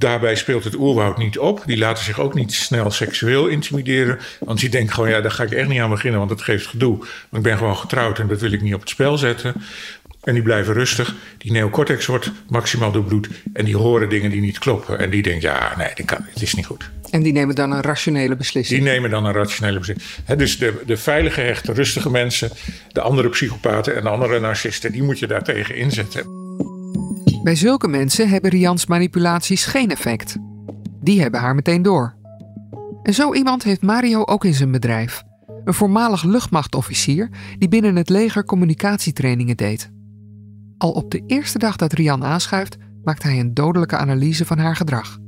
daarbij 0.00 0.34
speelt 0.34 0.64
het 0.64 0.76
oerwoud 0.76 1.18
niet 1.18 1.38
op. 1.38 1.62
Die 1.66 1.78
laten 1.78 2.04
zich 2.04 2.20
ook 2.20 2.34
niet 2.34 2.52
snel 2.52 2.90
seksueel 2.90 3.46
intimideren. 3.46 4.18
Want 4.38 4.60
die 4.60 4.68
denken 4.68 4.94
gewoon, 4.94 5.10
ja, 5.10 5.20
daar 5.20 5.30
ga 5.30 5.42
ik 5.42 5.52
echt 5.52 5.68
niet 5.68 5.80
aan 5.80 5.90
beginnen, 5.90 6.18
want 6.18 6.30
dat 6.30 6.42
geeft 6.42 6.66
gedoe. 6.66 6.98
Want 6.98 7.08
ik 7.30 7.42
ben 7.42 7.56
gewoon 7.56 7.76
getrouwd 7.76 8.18
en 8.18 8.28
dat 8.28 8.40
wil 8.40 8.52
ik 8.52 8.62
niet 8.62 8.74
op 8.74 8.80
het 8.80 8.88
spel 8.88 9.18
zetten. 9.18 9.54
En 10.20 10.34
die 10.34 10.42
blijven 10.42 10.74
rustig. 10.74 11.14
Die 11.38 11.52
neocortex 11.52 12.06
wordt 12.06 12.30
maximaal 12.48 12.92
doorbloed. 12.92 13.28
En 13.52 13.64
die 13.64 13.76
horen 13.76 14.08
dingen 14.08 14.30
die 14.30 14.40
niet 14.40 14.58
kloppen. 14.58 14.98
En 14.98 15.10
die 15.10 15.22
denken, 15.22 15.48
ja, 15.48 15.74
nee, 15.76 15.90
dat 15.94 16.06
kan, 16.06 16.26
het 16.32 16.42
is 16.42 16.54
niet 16.54 16.66
goed. 16.66 16.90
En 17.10 17.22
die 17.22 17.32
nemen 17.32 17.54
dan 17.54 17.72
een 17.72 17.82
rationele 17.82 18.36
beslissing. 18.36 18.82
Die 18.82 18.90
nemen 18.92 19.10
dan 19.10 19.24
een 19.24 19.32
rationele 19.32 19.78
beslissing. 19.78 20.38
dus 20.38 20.58
de, 20.58 20.82
de 20.86 20.96
veilige, 20.96 21.40
hechte, 21.40 21.72
rustige 21.72 22.10
mensen, 22.10 22.50
de 22.92 23.00
andere 23.00 23.28
psychopaten 23.28 23.96
en 23.96 24.02
de 24.02 24.08
andere 24.08 24.40
narcisten, 24.40 24.92
die 24.92 25.02
moet 25.02 25.18
je 25.18 25.26
daartegen 25.26 25.76
inzetten. 25.76 26.39
Bij 27.42 27.54
zulke 27.54 27.88
mensen 27.88 28.28
hebben 28.28 28.50
Rians 28.50 28.86
manipulaties 28.86 29.64
geen 29.64 29.90
effect. 29.90 30.36
Die 31.00 31.20
hebben 31.20 31.40
haar 31.40 31.54
meteen 31.54 31.82
door. 31.82 32.14
En 33.02 33.14
zo 33.14 33.34
iemand 33.34 33.62
heeft 33.62 33.82
Mario 33.82 34.24
ook 34.24 34.44
in 34.44 34.54
zijn 34.54 34.70
bedrijf. 34.70 35.22
Een 35.64 35.74
voormalig 35.74 36.22
luchtmachtofficier 36.22 37.30
die 37.58 37.68
binnen 37.68 37.96
het 37.96 38.08
leger 38.08 38.44
communicatietrainingen 38.44 39.56
deed. 39.56 39.90
Al 40.78 40.90
op 40.90 41.10
de 41.10 41.22
eerste 41.26 41.58
dag 41.58 41.76
dat 41.76 41.92
Rian 41.92 42.24
aanschuift, 42.24 42.76
maakt 43.02 43.22
hij 43.22 43.40
een 43.40 43.54
dodelijke 43.54 43.96
analyse 43.96 44.44
van 44.44 44.58
haar 44.58 44.76
gedrag. 44.76 45.18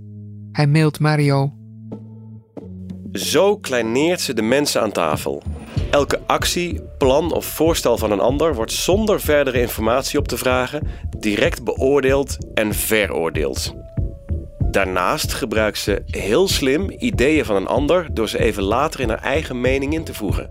Hij 0.53 0.67
mailt 0.67 1.01
Mario. 1.01 1.62
Zo 3.13 3.57
kleineert 3.57 4.21
ze 4.21 4.35
de 4.35 4.43
mensen 4.43 4.81
aan 4.81 4.93
tafel. 4.93 5.43
Elke 5.91 6.21
actie, 6.27 6.81
plan 6.99 7.33
of 7.33 7.45
voorstel 7.45 7.99
van 7.99 8.11
een 8.11 8.21
ander 8.21 8.55
wordt 8.55 8.73
zonder 8.73 9.21
verdere 9.21 9.61
informatie 9.61 10.19
op 10.19 10.29
te 10.29 10.37
vragen 10.37 10.89
direct 11.19 11.65
beoordeeld 11.65 12.37
en 12.55 12.75
veroordeeld. 12.75 13.75
Daarnaast 14.71 15.33
gebruikt 15.33 15.79
ze 15.79 16.03
heel 16.07 16.49
slim 16.49 16.91
ideeën 16.99 17.45
van 17.45 17.57
een 17.57 17.67
ander 17.67 18.15
door 18.15 18.29
ze 18.29 18.39
even 18.39 18.63
later 18.63 19.01
in 19.01 19.09
haar 19.09 19.23
eigen 19.23 19.61
mening 19.61 19.95
in 19.95 20.05
te 20.05 20.15
voegen. 20.15 20.51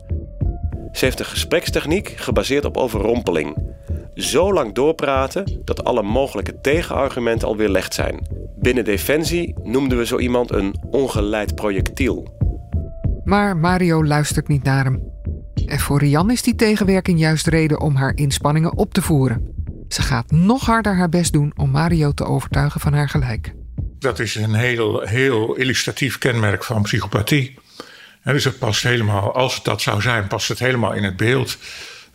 Ze 0.92 1.06
heeft 1.06 1.20
een 1.20 1.26
gesprekstechniek 1.26 2.10
gebaseerd 2.16 2.66
op 2.66 2.78
overrompeling 2.78 3.72
zo 4.16 4.54
lang 4.54 4.74
doorpraten 4.74 5.62
dat 5.66 5.84
alle 5.84 6.04
mogelijke 6.04 6.62
tegenargumenten 6.62 7.48
al 7.48 7.58
weerlegd 7.58 7.94
zijn. 7.94 8.28
Binnen 8.56 8.84
Defensie 8.84 9.56
noemden 9.64 9.98
we 9.98 10.06
zo 10.06 10.20
iemand 10.20 10.52
een 10.52 10.76
ongeleid 10.90 11.56
projectiel. 11.56 12.40
Maar 13.24 13.58
Mario 13.58 14.06
luistert 14.06 14.48
niet 14.48 14.64
naar 14.64 14.84
hem. 14.84 15.02
En 15.66 15.80
voor 15.80 16.00
Rian 16.00 16.32
is 16.32 16.42
die 16.42 16.56
tegenwerking 16.56 17.20
juist 17.20 17.48
reden 17.48 17.80
om 17.80 17.96
haar 17.96 18.16
inspanningen 18.16 18.78
op 18.78 18.94
te 18.94 19.02
voeren. 19.02 19.54
Ze 19.88 20.02
gaat 20.02 20.32
nog 20.32 20.66
harder 20.66 20.96
haar 20.96 21.10
best 21.10 21.34
doen 21.34 21.52
om 21.56 21.70
Mario 21.70 22.12
te 22.12 22.26
overtuigen 22.26 22.82
van 22.82 22.94
haar 22.94 23.10
gelijk. 23.10 23.54
Dat 24.00 24.20
is 24.20 24.36
een 24.36 24.54
heel, 24.54 25.02
heel 25.02 25.56
illustratief 25.56 26.18
kenmerk 26.18 26.64
van 26.64 26.82
psychopathie. 26.82 27.60
En 28.22 28.34
dus 28.34 28.44
het 28.44 28.60
past 28.60 28.84
helemaal, 28.84 29.36
als 29.36 29.56
het 29.56 29.64
dat 29.64 29.82
zou 29.82 30.02
zijn, 30.02 30.28
past 30.28 30.48
het 30.48 30.60
helemaal 30.60 30.94
in 30.94 31.04
het 31.04 31.18
beeld. 31.18 31.58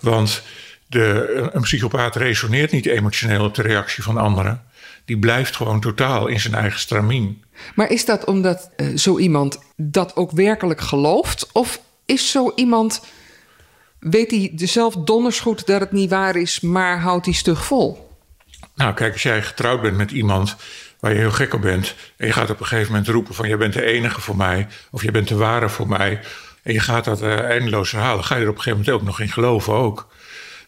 Want 0.00 0.42
de, 0.86 1.50
een 1.52 1.62
psychopaat 1.62 2.16
resoneert 2.16 2.72
niet 2.72 2.86
emotioneel 2.86 3.44
op 3.44 3.54
de 3.54 3.62
reactie 3.62 4.02
van 4.02 4.16
anderen. 4.16 4.62
Die 5.06 5.18
blijft 5.18 5.56
gewoon 5.56 5.80
totaal 5.80 6.26
in 6.26 6.40
zijn 6.40 6.54
eigen 6.54 6.80
stramien. 6.80 7.44
Maar 7.74 7.90
is 7.90 8.04
dat 8.04 8.24
omdat 8.24 8.70
uh, 8.76 8.96
zo 8.96 9.18
iemand 9.18 9.58
dat 9.76 10.16
ook 10.16 10.30
werkelijk 10.30 10.80
gelooft? 10.80 11.48
Of 11.52 11.80
is 12.06 12.30
zo 12.30 12.52
iemand, 12.54 13.04
weet 13.98 14.30
hij 14.30 14.52
zelf 14.54 14.96
donders 14.96 15.40
goed 15.40 15.66
dat 15.66 15.80
het 15.80 15.92
niet 15.92 16.10
waar 16.10 16.36
is, 16.36 16.60
maar 16.60 17.00
houdt 17.00 17.24
hij 17.24 17.34
stug 17.34 17.64
vol? 17.64 18.18
Nou, 18.74 18.94
kijk, 18.94 19.12
als 19.12 19.22
jij 19.22 19.42
getrouwd 19.42 19.82
bent 19.82 19.96
met 19.96 20.10
iemand 20.10 20.56
waar 21.00 21.12
je 21.12 21.18
heel 21.18 21.30
gek 21.30 21.54
op 21.54 21.60
bent. 21.60 21.94
en 22.16 22.26
je 22.26 22.32
gaat 22.32 22.50
op 22.50 22.60
een 22.60 22.66
gegeven 22.66 22.92
moment 22.92 23.08
roepen: 23.08 23.34
van 23.34 23.48
jij 23.48 23.56
bent 23.56 23.72
de 23.72 23.84
enige 23.84 24.20
voor 24.20 24.36
mij. 24.36 24.66
of 24.90 25.02
je 25.02 25.10
bent 25.10 25.28
de 25.28 25.36
ware 25.36 25.68
voor 25.68 25.88
mij. 25.88 26.20
en 26.62 26.72
je 26.72 26.80
gaat 26.80 27.04
dat 27.04 27.22
uh, 27.22 27.40
eindeloos 27.40 27.90
herhalen. 27.90 28.24
ga 28.24 28.36
je 28.36 28.42
er 28.42 28.48
op 28.48 28.56
een 28.56 28.62
gegeven 28.62 28.84
moment 28.84 29.00
ook 29.00 29.06
nog 29.06 29.20
in 29.20 29.32
geloven 29.32 29.72
ook. 29.72 30.08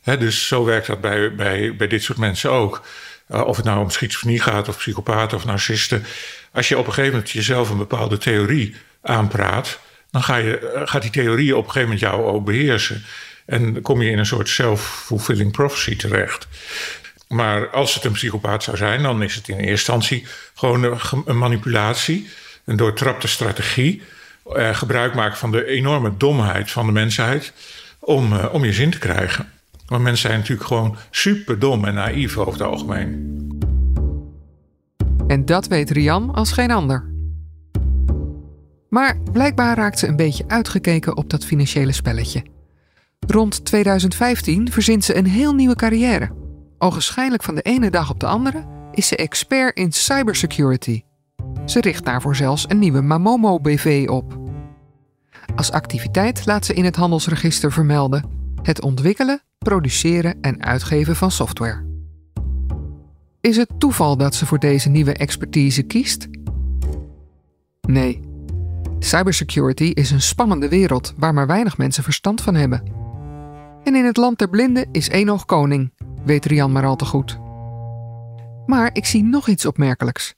dus 0.05 0.47
zo 0.47 0.65
werkt 0.65 0.87
dat 0.87 1.01
bij, 1.01 1.35
bij, 1.35 1.77
bij 1.77 1.87
dit 1.87 2.03
soort 2.03 2.19
mensen 2.19 2.51
ook. 2.51 2.83
Uh, 3.31 3.47
of 3.47 3.57
het 3.57 3.65
nou 3.65 3.81
om 3.81 3.91
schizofrenie 3.91 4.41
gaat, 4.41 4.69
of 4.69 4.77
psychopaten 4.77 5.37
of 5.37 5.45
narcisten. 5.45 6.05
Als 6.53 6.69
je 6.69 6.79
op 6.79 6.87
een 6.87 6.93
gegeven 6.93 7.13
moment 7.13 7.31
jezelf 7.31 7.71
een 7.71 7.79
bepaalde 7.79 8.19
theorie 8.19 8.77
aanpraat. 9.03 9.79
dan 10.11 10.23
ga 10.23 10.37
je, 10.37 10.73
uh, 10.75 10.83
gaat 10.85 11.03
die 11.03 11.11
theorie 11.11 11.57
op 11.57 11.65
een 11.65 11.71
gegeven 11.71 11.95
moment 11.95 12.01
jou 12.01 12.25
ook 12.25 12.45
beheersen. 12.45 13.05
En 13.47 13.73
dan 13.73 13.83
kom 13.83 14.03
je 14.03 14.11
in 14.11 14.19
een 14.19 14.27
soort 14.27 14.49
self-fulfilling 14.49 15.53
prophecy 15.53 15.97
terecht. 15.97 16.49
Maar 17.29 17.71
als 17.71 17.95
het 17.95 18.05
een 18.05 18.13
psychopaat 18.13 18.63
zou 18.63 18.77
zijn, 18.77 19.03
dan 19.03 19.23
is 19.23 19.35
het 19.35 19.49
in 19.49 19.55
eerste 19.55 19.71
instantie 19.71 20.27
gewoon 20.55 21.01
een 21.25 21.39
manipulatie, 21.39 22.29
een 22.65 22.77
doortrapte 22.77 23.29
strategie. 23.29 24.03
Eh, 24.55 24.77
gebruik 24.77 25.15
maken 25.15 25.39
van 25.39 25.51
de 25.51 25.67
enorme 25.67 26.17
domheid 26.17 26.71
van 26.71 26.87
de 26.87 26.93
mensheid 26.93 27.53
om, 27.99 28.37
om 28.39 28.65
je 28.65 28.73
zin 28.73 28.91
te 28.91 28.99
krijgen. 28.99 29.53
Want 29.89 30.03
mensen 30.03 30.29
zijn 30.29 30.39
natuurlijk 30.39 30.69
gewoon 30.69 30.97
super 31.11 31.59
dom 31.59 31.85
en 31.85 31.95
naïef 31.95 32.37
over 32.37 32.53
het 32.53 32.63
algemeen. 32.63 33.37
En 35.27 35.45
dat 35.45 35.67
weet 35.67 35.91
Rian 35.91 36.35
als 36.35 36.53
geen 36.53 36.71
ander. 36.71 37.11
Maar 38.89 39.19
blijkbaar 39.33 39.77
raakt 39.77 39.99
ze 39.99 40.07
een 40.07 40.17
beetje 40.17 40.45
uitgekeken 40.47 41.17
op 41.17 41.31
dat 41.31 41.45
financiële 41.45 41.93
spelletje. 41.93 42.43
Rond 43.27 43.65
2015 43.65 44.73
verzint 44.73 45.05
ze 45.05 45.17
een 45.17 45.27
heel 45.27 45.55
nieuwe 45.55 45.75
carrière. 45.75 46.31
Ogenschijnlijk 46.79 47.43
van 47.43 47.55
de 47.55 47.63
ene 47.63 47.91
dag 47.91 48.11
op 48.11 48.21
de 48.21 48.27
andere 48.27 48.67
is 48.93 49.07
ze 49.07 49.17
expert 49.17 49.77
in 49.77 49.93
cybersecurity. 49.93 51.03
Ze 51.65 51.81
richt 51.81 52.05
daarvoor 52.05 52.37
zelfs 52.37 52.65
een 52.69 52.79
nieuwe 52.79 53.01
Mamomo 53.01 53.61
BV 53.61 54.07
op. 54.11 54.39
Als 55.57 55.71
activiteit 55.71 56.47
laat 56.47 56.65
ze 56.65 56.75
in 56.75 56.85
het 56.85 56.97
handelsregister 56.97 57.73
vermelden 57.73 58.37
het 58.63 58.83
ontwikkelen, 58.83 59.43
produceren 59.59 60.41
en 60.41 60.65
uitgeven 60.65 61.17
van 61.17 61.31
software. 61.31 61.87
Is 63.41 63.57
het 63.57 63.71
toeval 63.79 64.17
dat 64.17 64.35
ze 64.35 64.47
voor 64.47 64.59
deze 64.59 64.89
nieuwe 64.89 65.13
expertise 65.13 65.83
kiest? 65.83 66.29
Nee. 67.81 68.21
Cybersecurity 68.99 69.85
is 69.85 70.11
een 70.11 70.21
spannende 70.21 70.69
wereld 70.69 71.15
waar 71.17 71.35
maar 71.35 71.47
weinig 71.47 71.79
mensen 71.79 72.03
verstand 72.03 72.41
van 72.41 72.55
hebben. 72.55 72.83
En 73.85 73.95
in 73.95 74.05
het 74.05 74.17
land 74.17 74.39
der 74.39 74.49
blinden 74.49 74.89
is 74.93 75.09
één 75.09 75.29
oog 75.29 75.45
koning, 75.45 75.93
weet 76.25 76.45
Rian 76.45 76.73
maar 76.73 76.87
al 76.87 76.97
te 76.97 77.05
goed. 77.05 77.39
Maar 78.67 78.91
ik 78.93 79.05
zie 79.07 79.23
nog 79.23 79.49
iets 79.49 79.67
opmerkelijks. 79.67 80.35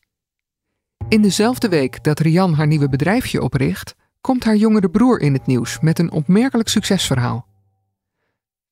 In 1.09 1.23
dezelfde 1.23 1.69
week 1.69 2.05
dat 2.05 2.21
Rian 2.21 2.55
haar 2.55 2.67
nieuwe 2.67 2.89
bedrijfje 2.89 3.43
opricht, 3.43 3.95
komt 4.21 4.45
haar 4.45 4.57
jongere 4.57 4.91
broer 4.91 5.21
in 5.21 5.33
het 5.33 5.47
nieuws 5.47 5.81
met 5.81 5.99
een 5.99 6.11
opmerkelijk 6.11 6.69
succesverhaal. 6.69 7.50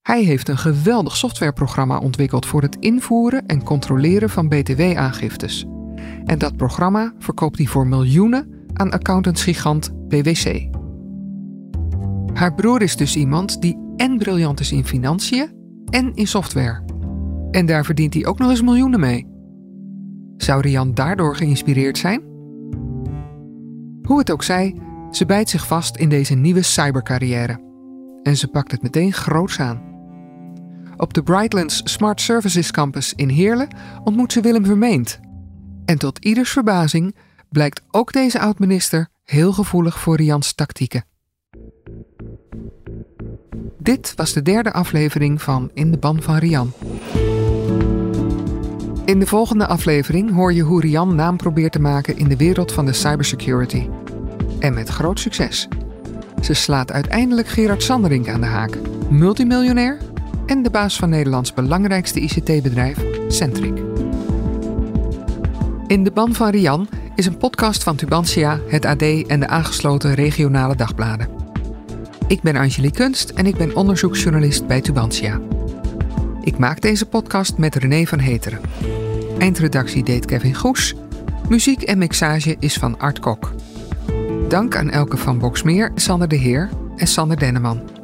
Hij 0.08 0.22
heeft 0.22 0.48
een 0.48 0.58
geweldig 0.58 1.16
softwareprogramma 1.16 1.98
ontwikkeld 1.98 2.46
voor 2.46 2.62
het 2.62 2.76
invoeren 2.80 3.46
en 3.46 3.62
controleren 3.62 4.30
van 4.30 4.48
BTW-aangiftes. 4.48 5.66
En 6.24 6.38
dat 6.38 6.56
programma 6.56 7.12
verkoopt 7.18 7.58
hij 7.58 7.66
voor 7.66 7.86
miljoenen 7.86 8.66
aan 8.72 8.90
accountantsgigant 8.90 10.08
PwC. 10.08 10.68
Haar 12.32 12.54
broer 12.54 12.82
is 12.82 12.96
dus 12.96 13.16
iemand 13.16 13.60
die 13.60 13.78
en 13.96 14.18
briljant 14.18 14.60
is 14.60 14.72
in 14.72 14.84
financiën 14.84 15.52
en 15.84 16.14
in 16.14 16.26
software. 16.26 16.84
En 17.50 17.66
daar 17.66 17.84
verdient 17.84 18.14
hij 18.14 18.26
ook 18.26 18.38
nog 18.38 18.50
eens 18.50 18.62
miljoenen 18.62 19.00
mee. 19.00 19.26
Zou 20.36 20.60
Rian 20.60 20.94
daardoor 20.94 21.36
geïnspireerd 21.36 21.98
zijn? 21.98 22.22
Hoe 24.02 24.18
het 24.18 24.30
ook 24.30 24.42
zij, 24.42 24.76
ze 25.10 25.26
bijt 25.26 25.48
zich 25.48 25.66
vast 25.66 25.96
in 25.96 26.08
deze 26.08 26.34
nieuwe 26.34 26.62
cybercarrière. 26.62 27.60
En 28.22 28.36
ze 28.36 28.48
pakt 28.48 28.70
het 28.70 28.82
meteen 28.82 29.12
groots 29.12 29.60
aan. 29.60 29.87
Op 30.98 31.14
de 31.14 31.22
Brightlands 31.22 31.80
Smart 31.84 32.20
Services 32.20 32.70
Campus 32.70 33.12
in 33.14 33.28
Heerlen 33.28 33.68
ontmoet 34.04 34.32
ze 34.32 34.40
Willem 34.40 34.64
Vermeend. 34.64 35.20
En 35.84 35.98
tot 35.98 36.24
ieders 36.24 36.50
verbazing 36.50 37.14
blijkt 37.48 37.82
ook 37.90 38.12
deze 38.12 38.40
oud-minister 38.40 39.08
heel 39.24 39.52
gevoelig 39.52 39.98
voor 39.98 40.16
Rians 40.16 40.54
tactieken. 40.54 41.04
Dit 43.78 44.12
was 44.16 44.32
de 44.32 44.42
derde 44.42 44.72
aflevering 44.72 45.42
van 45.42 45.70
In 45.74 45.90
de 45.90 45.98
Ban 45.98 46.22
van 46.22 46.36
Rian. 46.36 46.72
In 49.04 49.18
de 49.18 49.26
volgende 49.26 49.66
aflevering 49.66 50.34
hoor 50.34 50.52
je 50.52 50.62
hoe 50.62 50.80
Rian 50.80 51.14
naam 51.14 51.36
probeert 51.36 51.72
te 51.72 51.80
maken 51.80 52.16
in 52.16 52.28
de 52.28 52.36
wereld 52.36 52.72
van 52.72 52.86
de 52.86 52.92
cybersecurity. 52.92 53.88
En 54.58 54.74
met 54.74 54.88
groot 54.88 55.20
succes. 55.20 55.68
Ze 56.42 56.54
slaat 56.54 56.92
uiteindelijk 56.92 57.48
Gerard 57.48 57.82
Sanderink 57.82 58.28
aan 58.28 58.40
de 58.40 58.46
haak, 58.46 58.78
multimiljonair 59.10 59.98
en 60.48 60.62
de 60.62 60.70
baas 60.70 60.96
van 60.96 61.08
Nederlands 61.08 61.54
belangrijkste 61.54 62.20
ICT-bedrijf, 62.20 62.98
Centric. 63.28 63.82
In 65.86 66.04
de 66.04 66.10
Ban 66.10 66.34
van 66.34 66.50
Rian 66.50 66.88
is 67.14 67.26
een 67.26 67.36
podcast 67.36 67.82
van 67.82 67.96
Tubantia, 67.96 68.60
het 68.68 68.84
AD 68.84 69.02
en 69.02 69.40
de 69.40 69.46
aangesloten 69.46 70.14
regionale 70.14 70.76
dagbladen. 70.76 71.28
Ik 72.26 72.40
ben 72.42 72.56
Angelique 72.56 73.02
Kunst 73.02 73.30
en 73.30 73.46
ik 73.46 73.56
ben 73.56 73.76
onderzoeksjournalist 73.76 74.66
bij 74.66 74.80
Tubantia. 74.80 75.40
Ik 76.42 76.58
maak 76.58 76.80
deze 76.80 77.06
podcast 77.06 77.58
met 77.58 77.74
René 77.74 78.04
van 78.04 78.18
Heteren. 78.18 78.60
Eindredactie 79.38 80.04
deed 80.04 80.24
Kevin 80.24 80.54
Goes. 80.54 80.94
Muziek 81.48 81.82
en 81.82 81.98
mixage 81.98 82.56
is 82.58 82.74
van 82.74 82.98
Art 82.98 83.18
Kok. 83.18 83.52
Dank 84.48 84.76
aan 84.76 84.90
Elke 84.90 85.16
van 85.16 85.38
Boksmeer, 85.38 85.92
Sander 85.94 86.28
de 86.28 86.36
Heer 86.36 86.68
en 86.96 87.06
Sander 87.06 87.38
Denneman. 87.38 87.97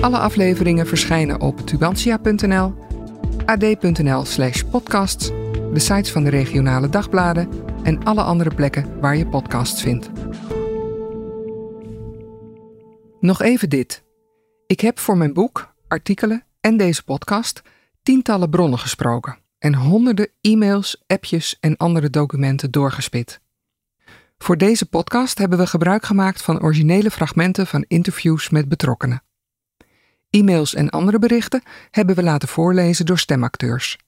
Alle 0.00 0.18
afleveringen 0.18 0.86
verschijnen 0.86 1.40
op 1.40 1.66
tubantia.nl, 1.66 2.74
ad.nl 3.46 4.24
slash 4.24 4.62
podcasts, 4.62 5.28
de 5.72 5.78
sites 5.78 6.12
van 6.12 6.24
de 6.24 6.30
regionale 6.30 6.88
dagbladen 6.88 7.48
en 7.82 8.04
alle 8.04 8.22
andere 8.22 8.54
plekken 8.54 9.00
waar 9.00 9.16
je 9.16 9.26
podcasts 9.26 9.82
vindt. 9.82 10.10
Nog 13.20 13.42
even 13.42 13.68
dit. 13.68 14.04
Ik 14.66 14.80
heb 14.80 14.98
voor 14.98 15.16
mijn 15.16 15.32
boek, 15.32 15.74
artikelen 15.88 16.44
en 16.60 16.76
deze 16.76 17.04
podcast 17.04 17.62
tientallen 18.02 18.50
bronnen 18.50 18.78
gesproken 18.78 19.38
en 19.58 19.74
honderden 19.74 20.28
e-mails, 20.40 21.02
appjes 21.06 21.56
en 21.60 21.76
andere 21.76 22.10
documenten 22.10 22.70
doorgespit. 22.70 23.40
Voor 24.38 24.56
deze 24.56 24.86
podcast 24.86 25.38
hebben 25.38 25.58
we 25.58 25.66
gebruik 25.66 26.04
gemaakt 26.04 26.42
van 26.42 26.62
originele 26.62 27.10
fragmenten 27.10 27.66
van 27.66 27.84
interviews 27.88 28.50
met 28.50 28.68
betrokkenen. 28.68 29.22
E-mails 30.36 30.74
en 30.74 30.90
andere 30.90 31.18
berichten 31.18 31.62
hebben 31.90 32.14
we 32.14 32.22
laten 32.22 32.48
voorlezen 32.48 33.06
door 33.06 33.18
stemacteurs. 33.18 33.98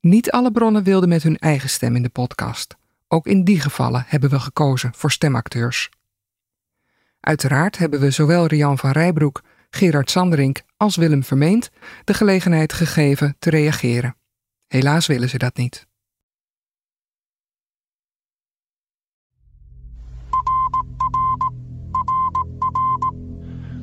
Niet 0.00 0.30
alle 0.30 0.52
bronnen 0.52 0.82
wilden 0.82 1.08
met 1.08 1.22
hun 1.22 1.38
eigen 1.38 1.68
stem 1.68 1.96
in 1.96 2.02
de 2.02 2.08
podcast. 2.08 2.76
Ook 3.08 3.26
in 3.26 3.44
die 3.44 3.60
gevallen 3.60 4.04
hebben 4.06 4.30
we 4.30 4.40
gekozen 4.40 4.92
voor 4.94 5.10
stemacteurs. 5.10 5.88
Uiteraard 7.20 7.78
hebben 7.78 8.00
we 8.00 8.10
zowel 8.10 8.46
Rian 8.46 8.78
van 8.78 8.90
Rijbroek, 8.90 9.42
Gerard 9.70 10.10
Sanderink 10.10 10.62
als 10.76 10.96
Willem 10.96 11.24
Vermeend 11.24 11.70
de 12.04 12.14
gelegenheid 12.14 12.72
gegeven 12.72 13.36
te 13.38 13.50
reageren. 13.50 14.16
Helaas 14.66 15.06
willen 15.06 15.28
ze 15.28 15.38
dat 15.38 15.56
niet. 15.56 15.86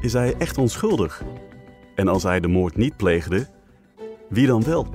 Is 0.00 0.12
hij 0.12 0.34
echt 0.38 0.58
onschuldig? 0.58 1.22
En 1.94 2.08
als 2.08 2.22
hij 2.22 2.40
de 2.40 2.48
moord 2.48 2.76
niet 2.76 2.96
pleegde, 2.96 3.46
wie 4.28 4.46
dan 4.46 4.62
wel? 4.62 4.86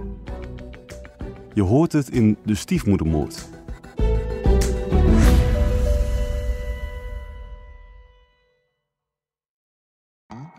Je 1.54 1.62
hoort 1.62 1.92
het 1.92 2.10
in 2.10 2.38
de 2.46 2.56
stiefmoedermoord. 2.56 3.50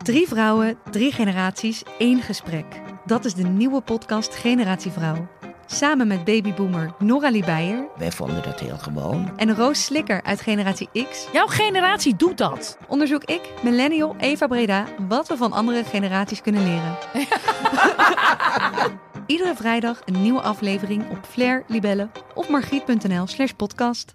Drie 0.03 0.29
vrouwen, 0.29 0.79
drie 0.91 1.13
generaties, 1.13 1.83
één 1.99 2.23
gesprek. 2.23 2.81
Dat 3.07 3.25
is 3.25 3.35
de 3.35 3.43
nieuwe 3.43 3.81
podcast 3.81 4.35
Generatie 4.35 4.91
Vrouw. 4.91 5.29
Samen 5.73 6.07
met 6.07 6.25
babyboomer 6.25 6.95
Noralie 6.99 7.45
Beijer. 7.45 7.89
Wij 7.97 8.13
vonden 8.13 8.43
dat 8.43 8.61
heel 8.61 8.79
gewoon. 8.79 9.33
En 9.37 9.55
Roos 9.55 9.85
Slikker 9.85 10.23
uit 10.23 10.41
Generatie 10.41 10.89
X. 11.11 11.27
Jouw 11.33 11.47
generatie 11.47 12.17
doet 12.17 12.39
dat. 12.39 12.79
Onderzoek 12.89 13.25
ik, 13.25 13.53
millennial 13.63 14.17
Eva 14.19 14.47
Breda, 14.47 14.87
wat 15.09 15.29
we 15.29 15.37
van 15.37 15.53
andere 15.53 15.85
generaties 15.85 16.43
kunnen 16.43 16.63
leren. 16.63 16.97
Iedere 19.27 19.55
vrijdag 19.55 20.01
een 20.05 20.23
nieuwe 20.23 20.41
aflevering 20.41 21.11
op 21.11 21.25
Flair, 21.29 21.65
Libelle 21.67 22.09
of 22.35 22.49
margriet.nl 22.49 23.27
slash 23.27 23.51
podcast. 23.51 24.15